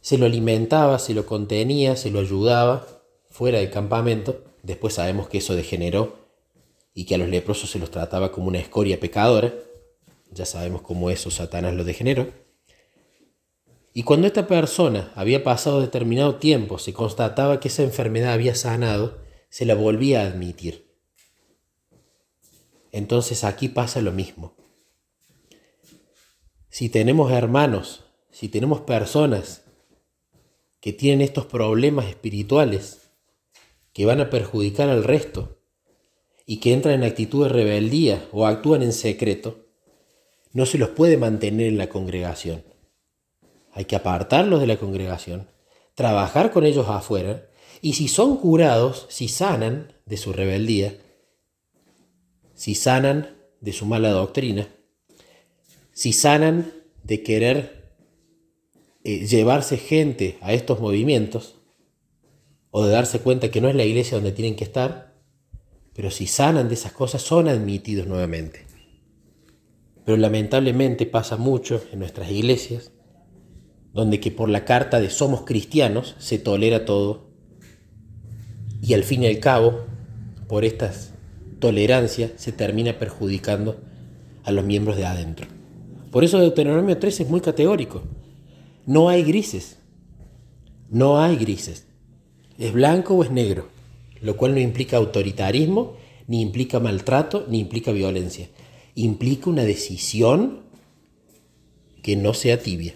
se 0.00 0.18
lo 0.18 0.26
alimentaba, 0.26 0.98
se 0.98 1.14
lo 1.14 1.24
contenía, 1.24 1.94
se 1.94 2.10
lo 2.10 2.18
ayudaba 2.18 2.84
fuera 3.30 3.58
del 3.60 3.70
campamento. 3.70 4.42
Después 4.64 4.94
sabemos 4.94 5.28
que 5.28 5.38
eso 5.38 5.54
degeneró 5.54 6.18
y 6.94 7.04
que 7.04 7.14
a 7.14 7.18
los 7.18 7.28
leprosos 7.28 7.70
se 7.70 7.78
los 7.78 7.92
trataba 7.92 8.32
como 8.32 8.48
una 8.48 8.58
escoria 8.58 8.98
pecadora. 8.98 9.54
Ya 10.32 10.46
sabemos 10.46 10.82
cómo 10.82 11.10
eso 11.10 11.30
Satanás 11.30 11.74
lo 11.74 11.84
degeneró. 11.84 12.32
Y 13.94 14.02
cuando 14.02 14.26
esta 14.26 14.48
persona 14.48 15.12
había 15.14 15.44
pasado 15.44 15.80
determinado 15.80 16.36
tiempo, 16.36 16.80
se 16.80 16.92
constataba 16.92 17.60
que 17.60 17.68
esa 17.68 17.84
enfermedad 17.84 18.32
había 18.32 18.56
sanado, 18.56 19.18
se 19.48 19.64
la 19.64 19.76
volvía 19.76 20.22
a 20.22 20.26
admitir. 20.26 20.87
Entonces 22.98 23.44
aquí 23.44 23.68
pasa 23.68 24.00
lo 24.00 24.10
mismo. 24.10 24.56
Si 26.68 26.88
tenemos 26.88 27.30
hermanos, 27.30 28.06
si 28.32 28.48
tenemos 28.48 28.80
personas 28.80 29.62
que 30.80 30.92
tienen 30.92 31.20
estos 31.20 31.46
problemas 31.46 32.06
espirituales 32.06 33.12
que 33.92 34.04
van 34.04 34.20
a 34.20 34.30
perjudicar 34.30 34.88
al 34.88 35.04
resto 35.04 35.60
y 36.44 36.58
que 36.58 36.72
entran 36.72 36.96
en 36.96 37.04
actitud 37.04 37.44
de 37.44 37.50
rebeldía 37.50 38.28
o 38.32 38.46
actúan 38.46 38.82
en 38.82 38.92
secreto, 38.92 39.68
no 40.52 40.66
se 40.66 40.76
los 40.76 40.88
puede 40.88 41.16
mantener 41.18 41.68
en 41.68 41.78
la 41.78 41.88
congregación. 41.88 42.64
Hay 43.70 43.84
que 43.84 43.94
apartarlos 43.94 44.60
de 44.60 44.66
la 44.66 44.76
congregación, 44.76 45.46
trabajar 45.94 46.50
con 46.50 46.66
ellos 46.66 46.88
afuera 46.88 47.48
y 47.80 47.92
si 47.92 48.08
son 48.08 48.38
curados, 48.38 49.06
si 49.08 49.28
sanan 49.28 49.92
de 50.04 50.16
su 50.16 50.32
rebeldía, 50.32 50.98
si 52.58 52.74
sanan 52.74 53.36
de 53.60 53.72
su 53.72 53.86
mala 53.86 54.10
doctrina, 54.10 54.66
si 55.92 56.12
sanan 56.12 56.72
de 57.04 57.22
querer 57.22 57.94
eh, 59.04 59.28
llevarse 59.28 59.76
gente 59.76 60.38
a 60.40 60.52
estos 60.52 60.80
movimientos 60.80 61.60
o 62.72 62.84
de 62.84 62.90
darse 62.90 63.20
cuenta 63.20 63.52
que 63.52 63.60
no 63.60 63.68
es 63.68 63.76
la 63.76 63.84
iglesia 63.84 64.16
donde 64.16 64.32
tienen 64.32 64.56
que 64.56 64.64
estar, 64.64 65.14
pero 65.94 66.10
si 66.10 66.26
sanan 66.26 66.66
de 66.66 66.74
esas 66.74 66.90
cosas 66.90 67.22
son 67.22 67.46
admitidos 67.46 68.08
nuevamente. 68.08 68.66
Pero 70.04 70.18
lamentablemente 70.18 71.06
pasa 71.06 71.36
mucho 71.36 71.80
en 71.92 72.00
nuestras 72.00 72.28
iglesias, 72.28 72.90
donde 73.92 74.18
que 74.18 74.32
por 74.32 74.48
la 74.48 74.64
carta 74.64 74.98
de 74.98 75.10
somos 75.10 75.42
cristianos 75.42 76.16
se 76.18 76.40
tolera 76.40 76.84
todo 76.84 77.30
y 78.82 78.94
al 78.94 79.04
fin 79.04 79.22
y 79.22 79.28
al 79.28 79.38
cabo, 79.38 79.84
por 80.48 80.64
estas 80.64 81.12
tolerancias, 81.58 82.32
se 82.36 82.52
termina 82.52 82.98
perjudicando 82.98 83.80
a 84.44 84.52
los 84.52 84.64
miembros 84.64 84.96
de 84.96 85.06
adentro. 85.06 85.46
Por 86.10 86.24
eso 86.24 86.38
Deuteronomio 86.38 86.98
13 86.98 87.24
es 87.24 87.28
muy 87.28 87.40
categórico. 87.40 88.02
No 88.86 89.08
hay 89.08 89.22
grises. 89.22 89.78
No 90.88 91.20
hay 91.20 91.36
grises. 91.36 91.86
Es 92.58 92.72
blanco 92.72 93.14
o 93.14 93.22
es 93.22 93.30
negro, 93.30 93.68
lo 94.22 94.36
cual 94.36 94.54
no 94.54 94.60
implica 94.60 94.96
autoritarismo, 94.96 95.96
ni 96.26 96.40
implica 96.40 96.80
maltrato, 96.80 97.46
ni 97.48 97.60
implica 97.60 97.92
violencia. 97.92 98.48
Implica 98.94 99.50
una 99.50 99.64
decisión 99.64 100.60
que 102.02 102.16
no 102.16 102.34
sea 102.34 102.60
tibia. 102.60 102.94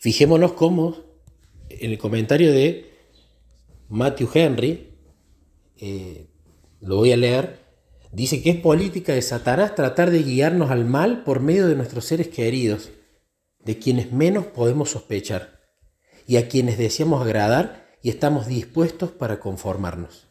Fijémonos 0.00 0.52
cómo 0.52 0.96
en 1.68 1.90
el 1.90 1.98
comentario 1.98 2.52
de 2.52 2.90
Matthew 3.90 4.30
Henry, 4.32 4.89
eh, 5.80 6.28
lo 6.80 6.96
voy 6.96 7.12
a 7.12 7.16
leer, 7.16 7.60
Dice 8.12 8.42
que 8.42 8.50
es 8.50 8.56
política 8.56 9.14
de 9.14 9.22
Satanás 9.22 9.76
tratar 9.76 10.10
de 10.10 10.22
guiarnos 10.22 10.70
al 10.70 10.84
mal 10.84 11.22
por 11.22 11.40
medio 11.40 11.68
de 11.68 11.76
nuestros 11.76 12.04
seres 12.06 12.28
queridos, 12.28 12.90
de 13.64 13.78
quienes 13.78 14.10
menos 14.10 14.46
podemos 14.46 14.90
sospechar, 14.90 15.60
y 16.26 16.36
a 16.36 16.48
quienes 16.48 16.76
deseamos 16.76 17.22
agradar 17.22 17.88
y 18.02 18.10
estamos 18.10 18.48
dispuestos 18.48 19.10
para 19.10 19.38
conformarnos. 19.38 20.26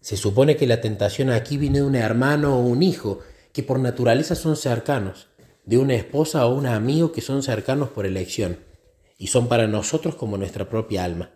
Se 0.00 0.16
supone 0.16 0.56
que 0.56 0.66
la 0.66 0.80
tentación 0.80 1.30
aquí 1.30 1.56
viene 1.56 1.78
de 1.78 1.84
un 1.84 1.96
hermano 1.96 2.56
o 2.56 2.62
un 2.62 2.82
hijo, 2.84 3.18
que 3.52 3.64
por 3.64 3.80
naturaleza 3.80 4.36
son 4.36 4.56
cercanos, 4.56 5.28
de 5.64 5.78
una 5.78 5.94
esposa 5.94 6.46
o 6.46 6.54
un 6.54 6.66
amigo 6.66 7.10
que 7.10 7.20
son 7.20 7.42
cercanos 7.42 7.88
por 7.88 8.06
elección, 8.06 8.58
y 9.18 9.26
son 9.26 9.48
para 9.48 9.66
nosotros 9.66 10.14
como 10.14 10.38
nuestra 10.38 10.68
propia 10.68 11.04
alma. 11.04 11.30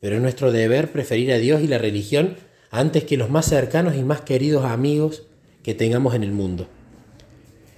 Pero 0.00 0.16
es 0.16 0.22
nuestro 0.22 0.52
deber 0.52 0.92
preferir 0.92 1.32
a 1.32 1.38
Dios 1.38 1.60
y 1.60 1.66
la 1.66 1.78
religión 1.78 2.36
antes 2.70 3.04
que 3.04 3.16
los 3.16 3.30
más 3.30 3.46
cercanos 3.46 3.96
y 3.96 4.02
más 4.02 4.20
queridos 4.20 4.64
amigos 4.64 5.24
que 5.62 5.74
tengamos 5.74 6.14
en 6.14 6.22
el 6.22 6.32
mundo. 6.32 6.68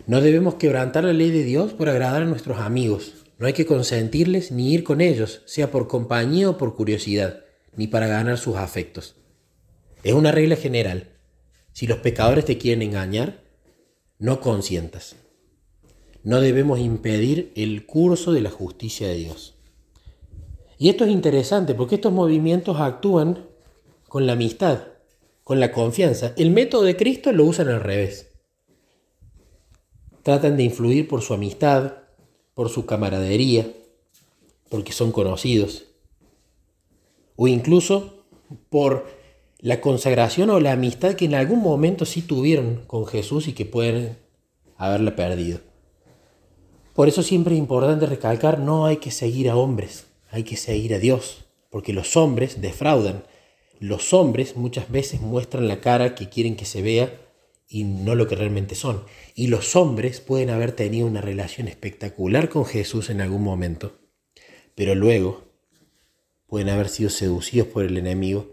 No 0.06 0.20
debemos 0.20 0.56
quebrantar 0.56 1.04
la 1.04 1.12
ley 1.12 1.30
de 1.30 1.44
Dios 1.44 1.72
por 1.72 1.88
agradar 1.88 2.22
a 2.22 2.26
nuestros 2.26 2.58
amigos. 2.58 3.14
No 3.38 3.46
hay 3.46 3.52
que 3.52 3.66
consentirles 3.66 4.50
ni 4.50 4.74
ir 4.74 4.84
con 4.84 5.00
ellos, 5.00 5.42
sea 5.46 5.70
por 5.70 5.88
compañía 5.88 6.50
o 6.50 6.58
por 6.58 6.74
curiosidad, 6.74 7.44
ni 7.76 7.86
para 7.86 8.06
ganar 8.06 8.36
sus 8.36 8.56
afectos. 8.56 9.16
Es 10.02 10.12
una 10.12 10.32
regla 10.32 10.56
general. 10.56 11.16
Si 11.72 11.86
los 11.86 11.98
pecadores 11.98 12.44
te 12.44 12.58
quieren 12.58 12.82
engañar, 12.82 13.44
no 14.18 14.40
consientas. 14.40 15.16
No 16.22 16.40
debemos 16.40 16.80
impedir 16.80 17.52
el 17.56 17.86
curso 17.86 18.32
de 18.32 18.42
la 18.42 18.50
justicia 18.50 19.08
de 19.08 19.14
Dios. 19.14 19.59
Y 20.80 20.88
esto 20.88 21.04
es 21.04 21.10
interesante 21.10 21.74
porque 21.74 21.96
estos 21.96 22.10
movimientos 22.10 22.80
actúan 22.80 23.44
con 24.08 24.26
la 24.26 24.32
amistad, 24.32 24.78
con 25.44 25.60
la 25.60 25.72
confianza. 25.72 26.32
El 26.38 26.52
método 26.52 26.84
de 26.84 26.96
Cristo 26.96 27.32
lo 27.32 27.44
usan 27.44 27.68
al 27.68 27.82
revés. 27.82 28.30
Tratan 30.22 30.56
de 30.56 30.62
influir 30.62 31.06
por 31.06 31.20
su 31.20 31.34
amistad, 31.34 31.96
por 32.54 32.70
su 32.70 32.86
camaradería, 32.86 33.70
porque 34.70 34.92
son 34.92 35.12
conocidos, 35.12 35.84
o 37.36 37.46
incluso 37.46 38.24
por 38.70 39.06
la 39.58 39.82
consagración 39.82 40.48
o 40.48 40.60
la 40.60 40.72
amistad 40.72 41.12
que 41.12 41.26
en 41.26 41.34
algún 41.34 41.60
momento 41.60 42.06
sí 42.06 42.22
tuvieron 42.22 42.84
con 42.86 43.04
Jesús 43.04 43.48
y 43.48 43.52
que 43.52 43.66
pueden 43.66 44.16
haberla 44.78 45.14
perdido. 45.14 45.58
Por 46.94 47.08
eso 47.08 47.22
siempre 47.22 47.52
es 47.52 47.58
importante 47.58 48.06
recalcar, 48.06 48.60
no 48.60 48.86
hay 48.86 48.96
que 48.96 49.10
seguir 49.10 49.50
a 49.50 49.56
hombres, 49.56 50.06
hay 50.30 50.44
que 50.44 50.56
seguir 50.56 50.94
a 50.94 50.98
Dios, 50.98 51.44
porque 51.70 51.92
los 51.92 52.16
hombres 52.16 52.60
defraudan, 52.60 53.24
los 53.78 54.12
hombres 54.12 54.56
muchas 54.56 54.90
veces 54.90 55.20
muestran 55.20 55.68
la 55.68 55.80
cara 55.80 56.14
que 56.14 56.28
quieren 56.28 56.56
que 56.56 56.66
se 56.66 56.82
vea 56.82 57.18
y 57.68 57.84
no 57.84 58.14
lo 58.14 58.28
que 58.28 58.36
realmente 58.36 58.74
son. 58.74 59.04
Y 59.34 59.46
los 59.46 59.76
hombres 59.76 60.20
pueden 60.20 60.50
haber 60.50 60.72
tenido 60.72 61.06
una 61.06 61.20
relación 61.20 61.68
espectacular 61.68 62.48
con 62.48 62.64
Jesús 62.64 63.10
en 63.10 63.20
algún 63.20 63.42
momento, 63.42 63.98
pero 64.74 64.94
luego 64.94 65.44
pueden 66.46 66.68
haber 66.68 66.88
sido 66.88 67.10
seducidos 67.10 67.68
por 67.68 67.84
el 67.84 67.96
enemigo 67.96 68.52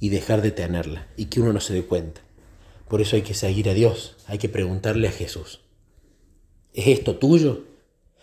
y 0.00 0.08
dejar 0.08 0.42
de 0.42 0.50
tenerla 0.50 1.08
y 1.16 1.26
que 1.26 1.40
uno 1.40 1.52
no 1.52 1.60
se 1.60 1.74
dé 1.74 1.82
cuenta. 1.82 2.22
Por 2.88 3.00
eso 3.00 3.16
hay 3.16 3.22
que 3.22 3.34
seguir 3.34 3.68
a 3.68 3.74
Dios, 3.74 4.16
hay 4.26 4.38
que 4.38 4.48
preguntarle 4.48 5.08
a 5.08 5.12
Jesús. 5.12 5.60
¿Es 6.72 6.88
esto 6.88 7.16
tuyo? 7.16 7.64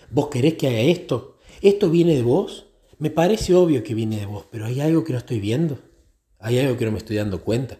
¿Vos 0.09 0.27
querés 0.27 0.55
que 0.55 0.67
haga 0.67 0.81
esto? 0.81 1.37
¿Esto 1.61 1.89
viene 1.89 2.15
de 2.15 2.23
vos? 2.23 2.70
Me 3.01 3.09
parece 3.09 3.55
obvio 3.55 3.81
que 3.81 3.95
viene 3.95 4.19
de 4.19 4.27
vos, 4.27 4.45
pero 4.51 4.67
hay 4.67 4.79
algo 4.79 5.03
que 5.03 5.11
no 5.11 5.17
estoy 5.17 5.39
viendo. 5.39 5.79
Hay 6.37 6.59
algo 6.59 6.77
que 6.77 6.85
no 6.85 6.91
me 6.91 6.99
estoy 6.99 7.15
dando 7.15 7.43
cuenta. 7.43 7.79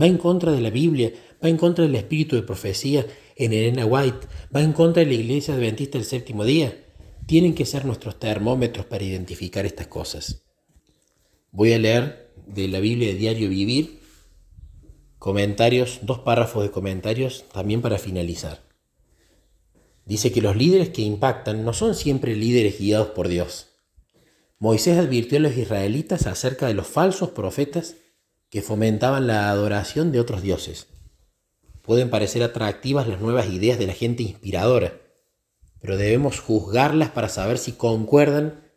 Va 0.00 0.06
en 0.06 0.18
contra 0.18 0.52
de 0.52 0.60
la 0.60 0.70
Biblia, 0.70 1.12
va 1.42 1.48
en 1.48 1.56
contra 1.56 1.84
del 1.84 1.96
espíritu 1.96 2.36
de 2.36 2.44
profecía 2.44 3.04
en 3.34 3.52
Elena 3.52 3.86
White, 3.86 4.28
va 4.54 4.62
en 4.62 4.72
contra 4.72 5.02
de 5.02 5.08
la 5.08 5.14
iglesia 5.14 5.54
adventista 5.54 5.98
del 5.98 6.06
séptimo 6.06 6.44
día. 6.44 6.80
Tienen 7.26 7.56
que 7.56 7.66
ser 7.66 7.84
nuestros 7.84 8.20
termómetros 8.20 8.86
para 8.86 9.02
identificar 9.02 9.66
estas 9.66 9.88
cosas. 9.88 10.44
Voy 11.50 11.72
a 11.72 11.80
leer 11.80 12.32
de 12.46 12.68
la 12.68 12.78
Biblia 12.78 13.08
de 13.08 13.14
Diario 13.14 13.48
Vivir 13.48 13.98
comentarios, 15.18 15.98
dos 16.02 16.20
párrafos 16.20 16.62
de 16.62 16.70
comentarios 16.70 17.46
también 17.52 17.82
para 17.82 17.98
finalizar. 17.98 18.62
Dice 20.06 20.30
que 20.30 20.40
los 20.40 20.54
líderes 20.54 20.90
que 20.90 21.02
impactan 21.02 21.64
no 21.64 21.72
son 21.72 21.96
siempre 21.96 22.36
líderes 22.36 22.78
guiados 22.78 23.08
por 23.08 23.26
Dios. 23.26 23.69
Moisés 24.60 24.98
advirtió 24.98 25.38
a 25.38 25.40
los 25.40 25.56
israelitas 25.56 26.26
acerca 26.26 26.66
de 26.66 26.74
los 26.74 26.86
falsos 26.86 27.30
profetas 27.30 27.96
que 28.50 28.60
fomentaban 28.60 29.26
la 29.26 29.48
adoración 29.48 30.12
de 30.12 30.20
otros 30.20 30.42
dioses. 30.42 30.88
Pueden 31.80 32.10
parecer 32.10 32.42
atractivas 32.42 33.08
las 33.08 33.22
nuevas 33.22 33.48
ideas 33.48 33.78
de 33.78 33.86
la 33.86 33.94
gente 33.94 34.22
inspiradora, 34.22 35.00
pero 35.80 35.96
debemos 35.96 36.40
juzgarlas 36.40 37.08
para 37.08 37.30
saber 37.30 37.56
si 37.56 37.72
concuerdan 37.72 38.70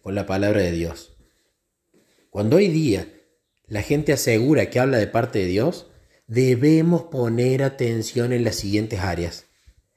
con 0.00 0.14
la 0.14 0.24
palabra 0.24 0.62
de 0.62 0.72
Dios. 0.72 1.18
Cuando 2.30 2.56
hoy 2.56 2.68
día 2.68 3.06
la 3.66 3.82
gente 3.82 4.14
asegura 4.14 4.70
que 4.70 4.80
habla 4.80 4.96
de 4.96 5.06
parte 5.06 5.40
de 5.40 5.46
Dios, 5.46 5.88
debemos 6.26 7.02
poner 7.02 7.62
atención 7.62 8.32
en 8.32 8.42
las 8.42 8.56
siguientes 8.56 9.00
áreas. 9.00 9.44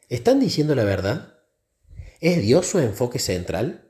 ¿Están 0.10 0.42
diciendo 0.42 0.76
la 0.76 0.84
verdad? 0.84 1.36
¿Es 2.20 2.42
Dios 2.42 2.68
su 2.68 2.80
enfoque 2.80 3.20
central? 3.20 3.89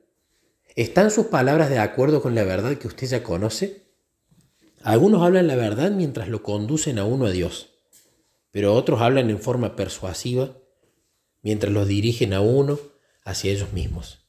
¿Están 0.75 1.09
sus 1.09 1.27
palabras 1.27 1.69
de 1.69 1.79
acuerdo 1.79 2.21
con 2.21 2.35
la 2.35 2.43
verdad 2.43 2.77
que 2.77 2.87
usted 2.87 3.07
ya 3.07 3.23
conoce? 3.23 3.89
Algunos 4.83 5.23
hablan 5.23 5.47
la 5.47 5.55
verdad 5.55 5.91
mientras 5.91 6.29
lo 6.29 6.43
conducen 6.43 6.99
a 6.99 7.05
uno 7.05 7.25
a 7.25 7.31
Dios, 7.31 7.71
pero 8.51 8.75
otros 8.75 9.01
hablan 9.01 9.29
en 9.29 9.39
forma 9.39 9.75
persuasiva 9.75 10.57
mientras 11.41 11.73
los 11.73 11.87
dirigen 11.87 12.33
a 12.33 12.41
uno 12.41 12.79
hacia 13.23 13.51
ellos 13.51 13.73
mismos. 13.73 14.19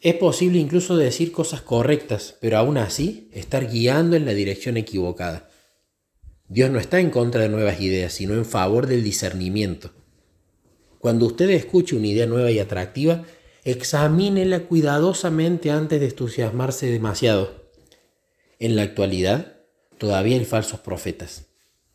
Es 0.00 0.14
posible 0.14 0.58
incluso 0.58 0.96
decir 0.96 1.32
cosas 1.32 1.60
correctas, 1.60 2.36
pero 2.40 2.58
aún 2.58 2.76
así 2.78 3.30
estar 3.32 3.70
guiando 3.70 4.16
en 4.16 4.24
la 4.24 4.34
dirección 4.34 4.76
equivocada. 4.76 5.48
Dios 6.48 6.70
no 6.70 6.78
está 6.78 7.00
en 7.00 7.10
contra 7.10 7.42
de 7.42 7.48
nuevas 7.48 7.80
ideas, 7.80 8.12
sino 8.12 8.34
en 8.34 8.44
favor 8.44 8.86
del 8.86 9.02
discernimiento. 9.02 9.92
Cuando 10.98 11.26
usted 11.26 11.50
escuche 11.50 11.96
una 11.96 12.06
idea 12.06 12.26
nueva 12.26 12.50
y 12.50 12.58
atractiva, 12.58 13.24
examínela 13.64 14.60
cuidadosamente 14.60 15.70
antes 15.70 16.00
de 16.00 16.06
entusiasmarse 16.06 16.90
demasiado. 16.90 17.64
En 18.58 18.76
la 18.76 18.82
actualidad, 18.82 19.56
todavía 19.98 20.36
hay 20.36 20.44
falsos 20.44 20.80
profetas. 20.80 21.46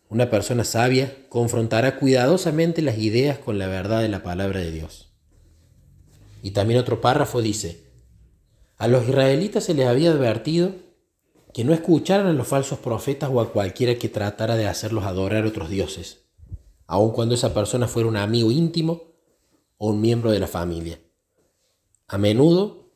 Una 0.10 0.30
persona 0.30 0.64
sabia 0.64 1.16
confrontará 1.30 1.98
cuidadosamente 1.98 2.82
las 2.82 2.98
ideas 2.98 3.38
con 3.38 3.60
la 3.60 3.68
verdad 3.68 4.02
de 4.02 4.10
la 4.10 4.24
palabra 4.24 4.60
de 4.60 4.72
Dios. 4.72 5.14
Y 6.42 6.52
también 6.52 6.80
otro 6.80 7.02
párrafo 7.02 7.42
dice, 7.42 7.84
a 8.78 8.88
los 8.88 9.08
israelitas 9.08 9.66
se 9.66 9.74
les 9.74 9.88
había 9.88 10.12
advertido 10.12 10.74
que 11.54 11.64
no 11.64 11.74
escucharan 11.74 12.28
a 12.28 12.34
los 12.34 12.48
falsos 12.48 12.80
profetas 12.80 13.30
o 13.32 13.42
a 13.42 13.52
cualquiera 13.52 13.96
que 13.96 14.10
tratara 14.10 14.56
de 14.56 14.68
hacerlos 14.68 15.06
adorar 15.06 15.44
a 15.44 15.48
otros 15.48 15.70
dioses 15.70 16.30
aun 16.90 17.12
cuando 17.12 17.36
esa 17.36 17.54
persona 17.54 17.88
fuera 17.88 18.10
un 18.10 18.18
amigo 18.18 18.50
íntimo 18.52 19.04
o 19.78 19.90
un 19.90 20.02
miembro 20.02 20.32
de 20.32 20.40
la 20.40 20.48
familia. 20.48 21.00
A 22.12 22.18
menudo, 22.18 22.92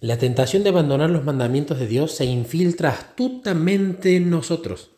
la 0.00 0.18
tentación 0.18 0.64
de 0.64 0.70
abandonar 0.70 1.10
los 1.10 1.24
mandamientos 1.24 1.78
de 1.78 1.86
Dios 1.86 2.10
se 2.10 2.24
infiltra 2.24 2.90
astutamente 2.90 4.16
en 4.16 4.30
nosotros. 4.30 4.90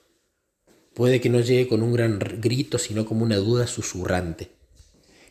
Puede 0.95 1.21
que 1.21 1.29
no 1.29 1.41
llegue 1.41 1.69
con 1.69 1.83
un 1.83 1.93
gran 1.93 2.19
grito, 2.19 2.79
sino 2.79 3.05
como 3.05 3.25
una 3.25 3.37
duda 3.37 3.67
susurrante. 3.67 4.53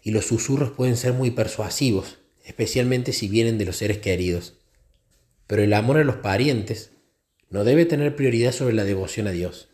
Y 0.03 0.11
los 0.11 0.27
susurros 0.27 0.69
pueden 0.69 0.95
ser 0.95 1.13
muy 1.13 1.31
persuasivos, 1.31 2.19
especialmente 2.45 3.13
si 3.13 3.27
vienen 3.29 3.57
de 3.57 3.65
los 3.65 3.77
seres 3.77 3.97
queridos. 3.97 4.53
Pero 5.47 5.63
el 5.63 5.73
amor 5.73 5.97
a 5.97 6.03
los 6.03 6.17
parientes 6.17 6.91
no 7.49 7.63
debe 7.63 7.85
tener 7.85 8.15
prioridad 8.15 8.51
sobre 8.51 8.75
la 8.75 8.83
devoción 8.83 9.25
a 9.25 9.31
Dios. 9.31 9.69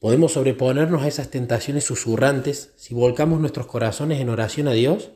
Podemos 0.00 0.32
sobreponernos 0.32 1.02
a 1.02 1.08
esas 1.08 1.30
tentaciones 1.30 1.84
susurrantes 1.84 2.74
si 2.76 2.92
volcamos 2.92 3.40
nuestros 3.40 3.66
corazones 3.66 4.20
en 4.20 4.28
oración 4.28 4.68
a 4.68 4.72
Dios 4.72 5.12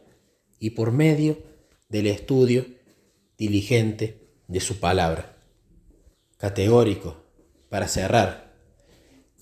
y 0.59 0.71
por 0.71 0.93
medio 0.93 1.50
del 1.91 2.07
estudio 2.07 2.65
diligente 3.37 4.27
de 4.49 4.61
su 4.61 4.81
palabra. 4.81 5.37
Categórico, 6.39 7.25
para 7.69 7.89
cerrar, 7.89 8.55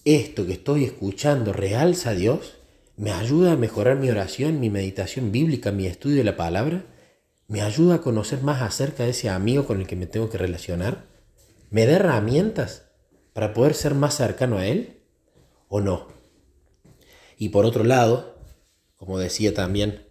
esto 0.05 0.47
que 0.47 0.55
estoy 0.55 0.85
escuchando 0.85 1.53
realza 1.53 2.11
a 2.11 2.15
Dios, 2.15 2.57
me 2.97 3.13
ayuda 3.13 3.53
a 3.53 3.57
mejorar 3.57 3.97
mi 3.99 4.11
oración, 4.11 4.59
mi 4.59 4.71
meditación 4.71 5.31
bíblica, 5.31 5.71
mi 5.71 5.87
estudio 5.87 6.17
de 6.17 6.25
la 6.25 6.37
palabra, 6.37 6.85
me 7.47 7.63
ayuda 7.63 7.97
a 7.97 8.01
conocer 8.01 8.43
más 8.43 8.61
acerca 8.63 9.05
de 9.05 9.11
ese 9.11 9.29
amigo 9.29 9.67
con 9.67 9.81
el 9.81 9.87
que 9.87 9.97
me 9.97 10.07
tengo 10.07 10.29
que 10.29 10.39
relacionar, 10.39 11.05
me 11.71 11.87
da 11.87 11.97
herramientas 11.97 12.87
para 13.33 13.53
poder 13.53 13.75
ser 13.75 13.95
más 13.95 14.15
cercano 14.15 14.59
a 14.59 14.67
Él 14.67 15.01
o 15.69 15.81
no. 15.81 16.09
Y 17.37 17.51
por 17.51 17.65
otro 17.65 17.85
lado, 17.85 18.39
como 18.97 19.19
decía 19.19 19.55
también 19.55 20.07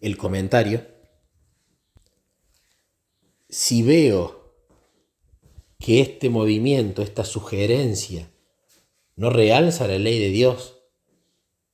el 0.00 0.16
comentario, 0.16 0.97
si 3.48 3.82
veo 3.82 4.52
que 5.78 6.00
este 6.00 6.28
movimiento, 6.28 7.02
esta 7.02 7.24
sugerencia, 7.24 8.30
no 9.16 9.30
realza 9.30 9.86
la 9.86 9.98
ley 9.98 10.18
de 10.18 10.28
Dios, 10.28 10.76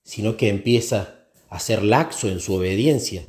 sino 0.02 0.36
que 0.36 0.48
empieza 0.48 1.26
a 1.48 1.58
ser 1.58 1.82
laxo 1.82 2.28
en 2.28 2.40
su 2.40 2.54
obediencia, 2.54 3.26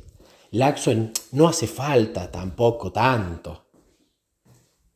laxo 0.50 0.90
en 0.90 1.12
no 1.32 1.48
hace 1.48 1.66
falta 1.66 2.30
tampoco 2.30 2.92
tanto. 2.92 3.66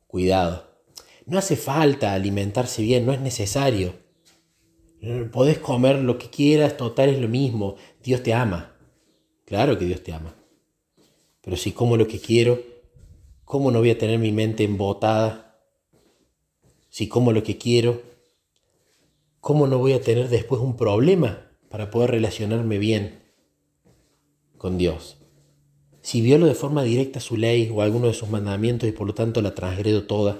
Cuidado, 0.07 0.71
no 1.25 1.37
hace 1.37 1.55
falta 1.55 2.13
alimentarse 2.13 2.81
bien, 2.81 3.05
no 3.05 3.13
es 3.13 3.21
necesario. 3.21 3.93
Podés 5.31 5.57
comer 5.57 5.97
lo 5.99 6.17
que 6.17 6.29
quieras, 6.29 6.77
total 6.77 7.09
es 7.09 7.19
lo 7.19 7.27
mismo. 7.27 7.75
Dios 8.03 8.21
te 8.21 8.33
ama. 8.33 8.75
Claro 9.45 9.77
que 9.77 9.85
Dios 9.85 10.03
te 10.03 10.13
ama. 10.13 10.35
Pero 11.41 11.57
si 11.57 11.71
como 11.71 11.97
lo 11.97 12.07
que 12.07 12.19
quiero, 12.19 12.70
¿cómo 13.51 13.69
no 13.69 13.79
voy 13.79 13.89
a 13.89 13.97
tener 13.97 14.17
mi 14.17 14.31
mente 14.31 14.63
embotada? 14.63 15.59
Si 16.87 17.09
como 17.09 17.33
lo 17.33 17.43
que 17.43 17.57
quiero, 17.57 18.01
¿cómo 19.41 19.67
no 19.67 19.77
voy 19.77 19.91
a 19.91 19.99
tener 19.99 20.29
después 20.29 20.61
un 20.61 20.77
problema 20.77 21.51
para 21.67 21.91
poder 21.91 22.11
relacionarme 22.11 22.77
bien 22.77 23.19
con 24.57 24.77
Dios? 24.77 25.17
Si 26.01 26.21
violo 26.21 26.45
de 26.45 26.55
forma 26.55 26.83
directa 26.83 27.19
su 27.19 27.35
ley 27.35 27.69
o 27.75 27.81
alguno 27.81 28.07
de 28.07 28.13
sus 28.13 28.29
mandamientos 28.29 28.87
y 28.87 28.93
por 28.93 29.05
lo 29.05 29.13
tanto 29.13 29.41
la 29.41 29.53
transgredo 29.53 30.05
toda, 30.05 30.39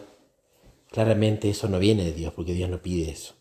claramente 0.89 1.49
eso 1.49 1.67
no 1.67 1.79
viene 1.79 2.05
de 2.05 2.13
Dios, 2.13 2.31
porque 2.33 2.53
Dios 2.53 2.69
no 2.69 2.81
pide 2.81 3.11
eso. 3.11 3.33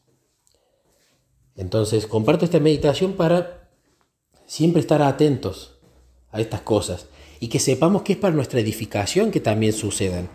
Entonces, 1.54 2.08
comparto 2.08 2.44
esta 2.44 2.58
meditación 2.58 3.12
para 3.12 3.70
siempre 4.46 4.80
estar 4.80 5.00
atentos 5.00 5.78
a 6.32 6.40
estas 6.40 6.62
cosas 6.62 7.06
y 7.40 7.48
que 7.48 7.58
sepamos 7.58 8.02
que 8.02 8.12
es 8.12 8.18
para 8.18 8.34
nuestra 8.34 8.60
edificación 8.60 9.30
que 9.30 9.40
también 9.40 9.72
sucedan, 9.72 10.28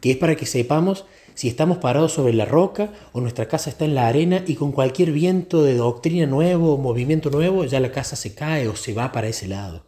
que 0.00 0.12
es 0.12 0.16
para 0.16 0.36
que 0.36 0.46
sepamos 0.46 1.04
si 1.34 1.48
estamos 1.48 1.78
parados 1.78 2.12
sobre 2.12 2.32
la 2.32 2.44
roca 2.44 2.92
o 3.12 3.20
nuestra 3.20 3.48
casa 3.48 3.68
está 3.68 3.84
en 3.84 3.96
la 3.96 4.06
arena 4.06 4.44
y 4.46 4.54
con 4.54 4.70
cualquier 4.70 5.10
viento 5.10 5.64
de 5.64 5.74
doctrina 5.74 6.26
nuevo 6.26 6.72
o 6.72 6.78
movimiento 6.78 7.28
nuevo 7.28 7.64
ya 7.64 7.80
la 7.80 7.90
casa 7.90 8.14
se 8.14 8.34
cae 8.34 8.68
o 8.68 8.76
se 8.76 8.94
va 8.94 9.10
para 9.10 9.26
ese 9.26 9.48
lado. 9.48 9.84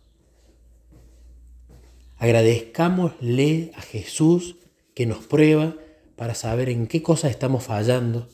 Agradezcámosle 2.18 3.72
a 3.76 3.82
Jesús 3.82 4.56
que 4.94 5.06
nos 5.06 5.18
prueba 5.18 5.76
para 6.16 6.34
saber 6.34 6.68
en 6.68 6.88
qué 6.88 7.02
cosas 7.02 7.30
estamos 7.30 7.62
fallando, 7.62 8.26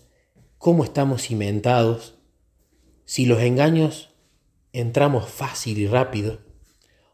cómo 0.56 0.84
estamos 0.84 1.22
cimentados 1.22 2.14
si 3.04 3.26
los 3.26 3.42
engaños 3.42 4.14
entramos 4.72 5.28
fácil 5.28 5.78
y 5.78 5.86
rápido, 5.86 6.38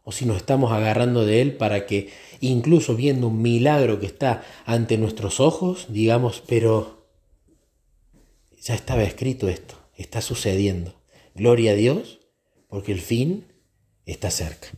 o 0.09 0.11
si 0.11 0.25
nos 0.25 0.37
estamos 0.37 0.71
agarrando 0.71 1.23
de 1.23 1.39
Él 1.39 1.55
para 1.55 1.85
que, 1.85 2.09
incluso 2.39 2.95
viendo 2.95 3.27
un 3.27 3.43
milagro 3.43 3.99
que 3.99 4.07
está 4.07 4.43
ante 4.65 4.97
nuestros 4.97 5.39
ojos, 5.39 5.85
digamos, 5.89 6.41
pero 6.47 7.05
ya 8.59 8.73
estaba 8.73 9.03
escrito 9.03 9.47
esto, 9.47 9.75
está 9.95 10.21
sucediendo. 10.21 10.95
Gloria 11.35 11.73
a 11.73 11.75
Dios, 11.75 12.21
porque 12.69 12.91
el 12.91 13.01
fin 13.01 13.53
está 14.07 14.31
cerca. 14.31 14.69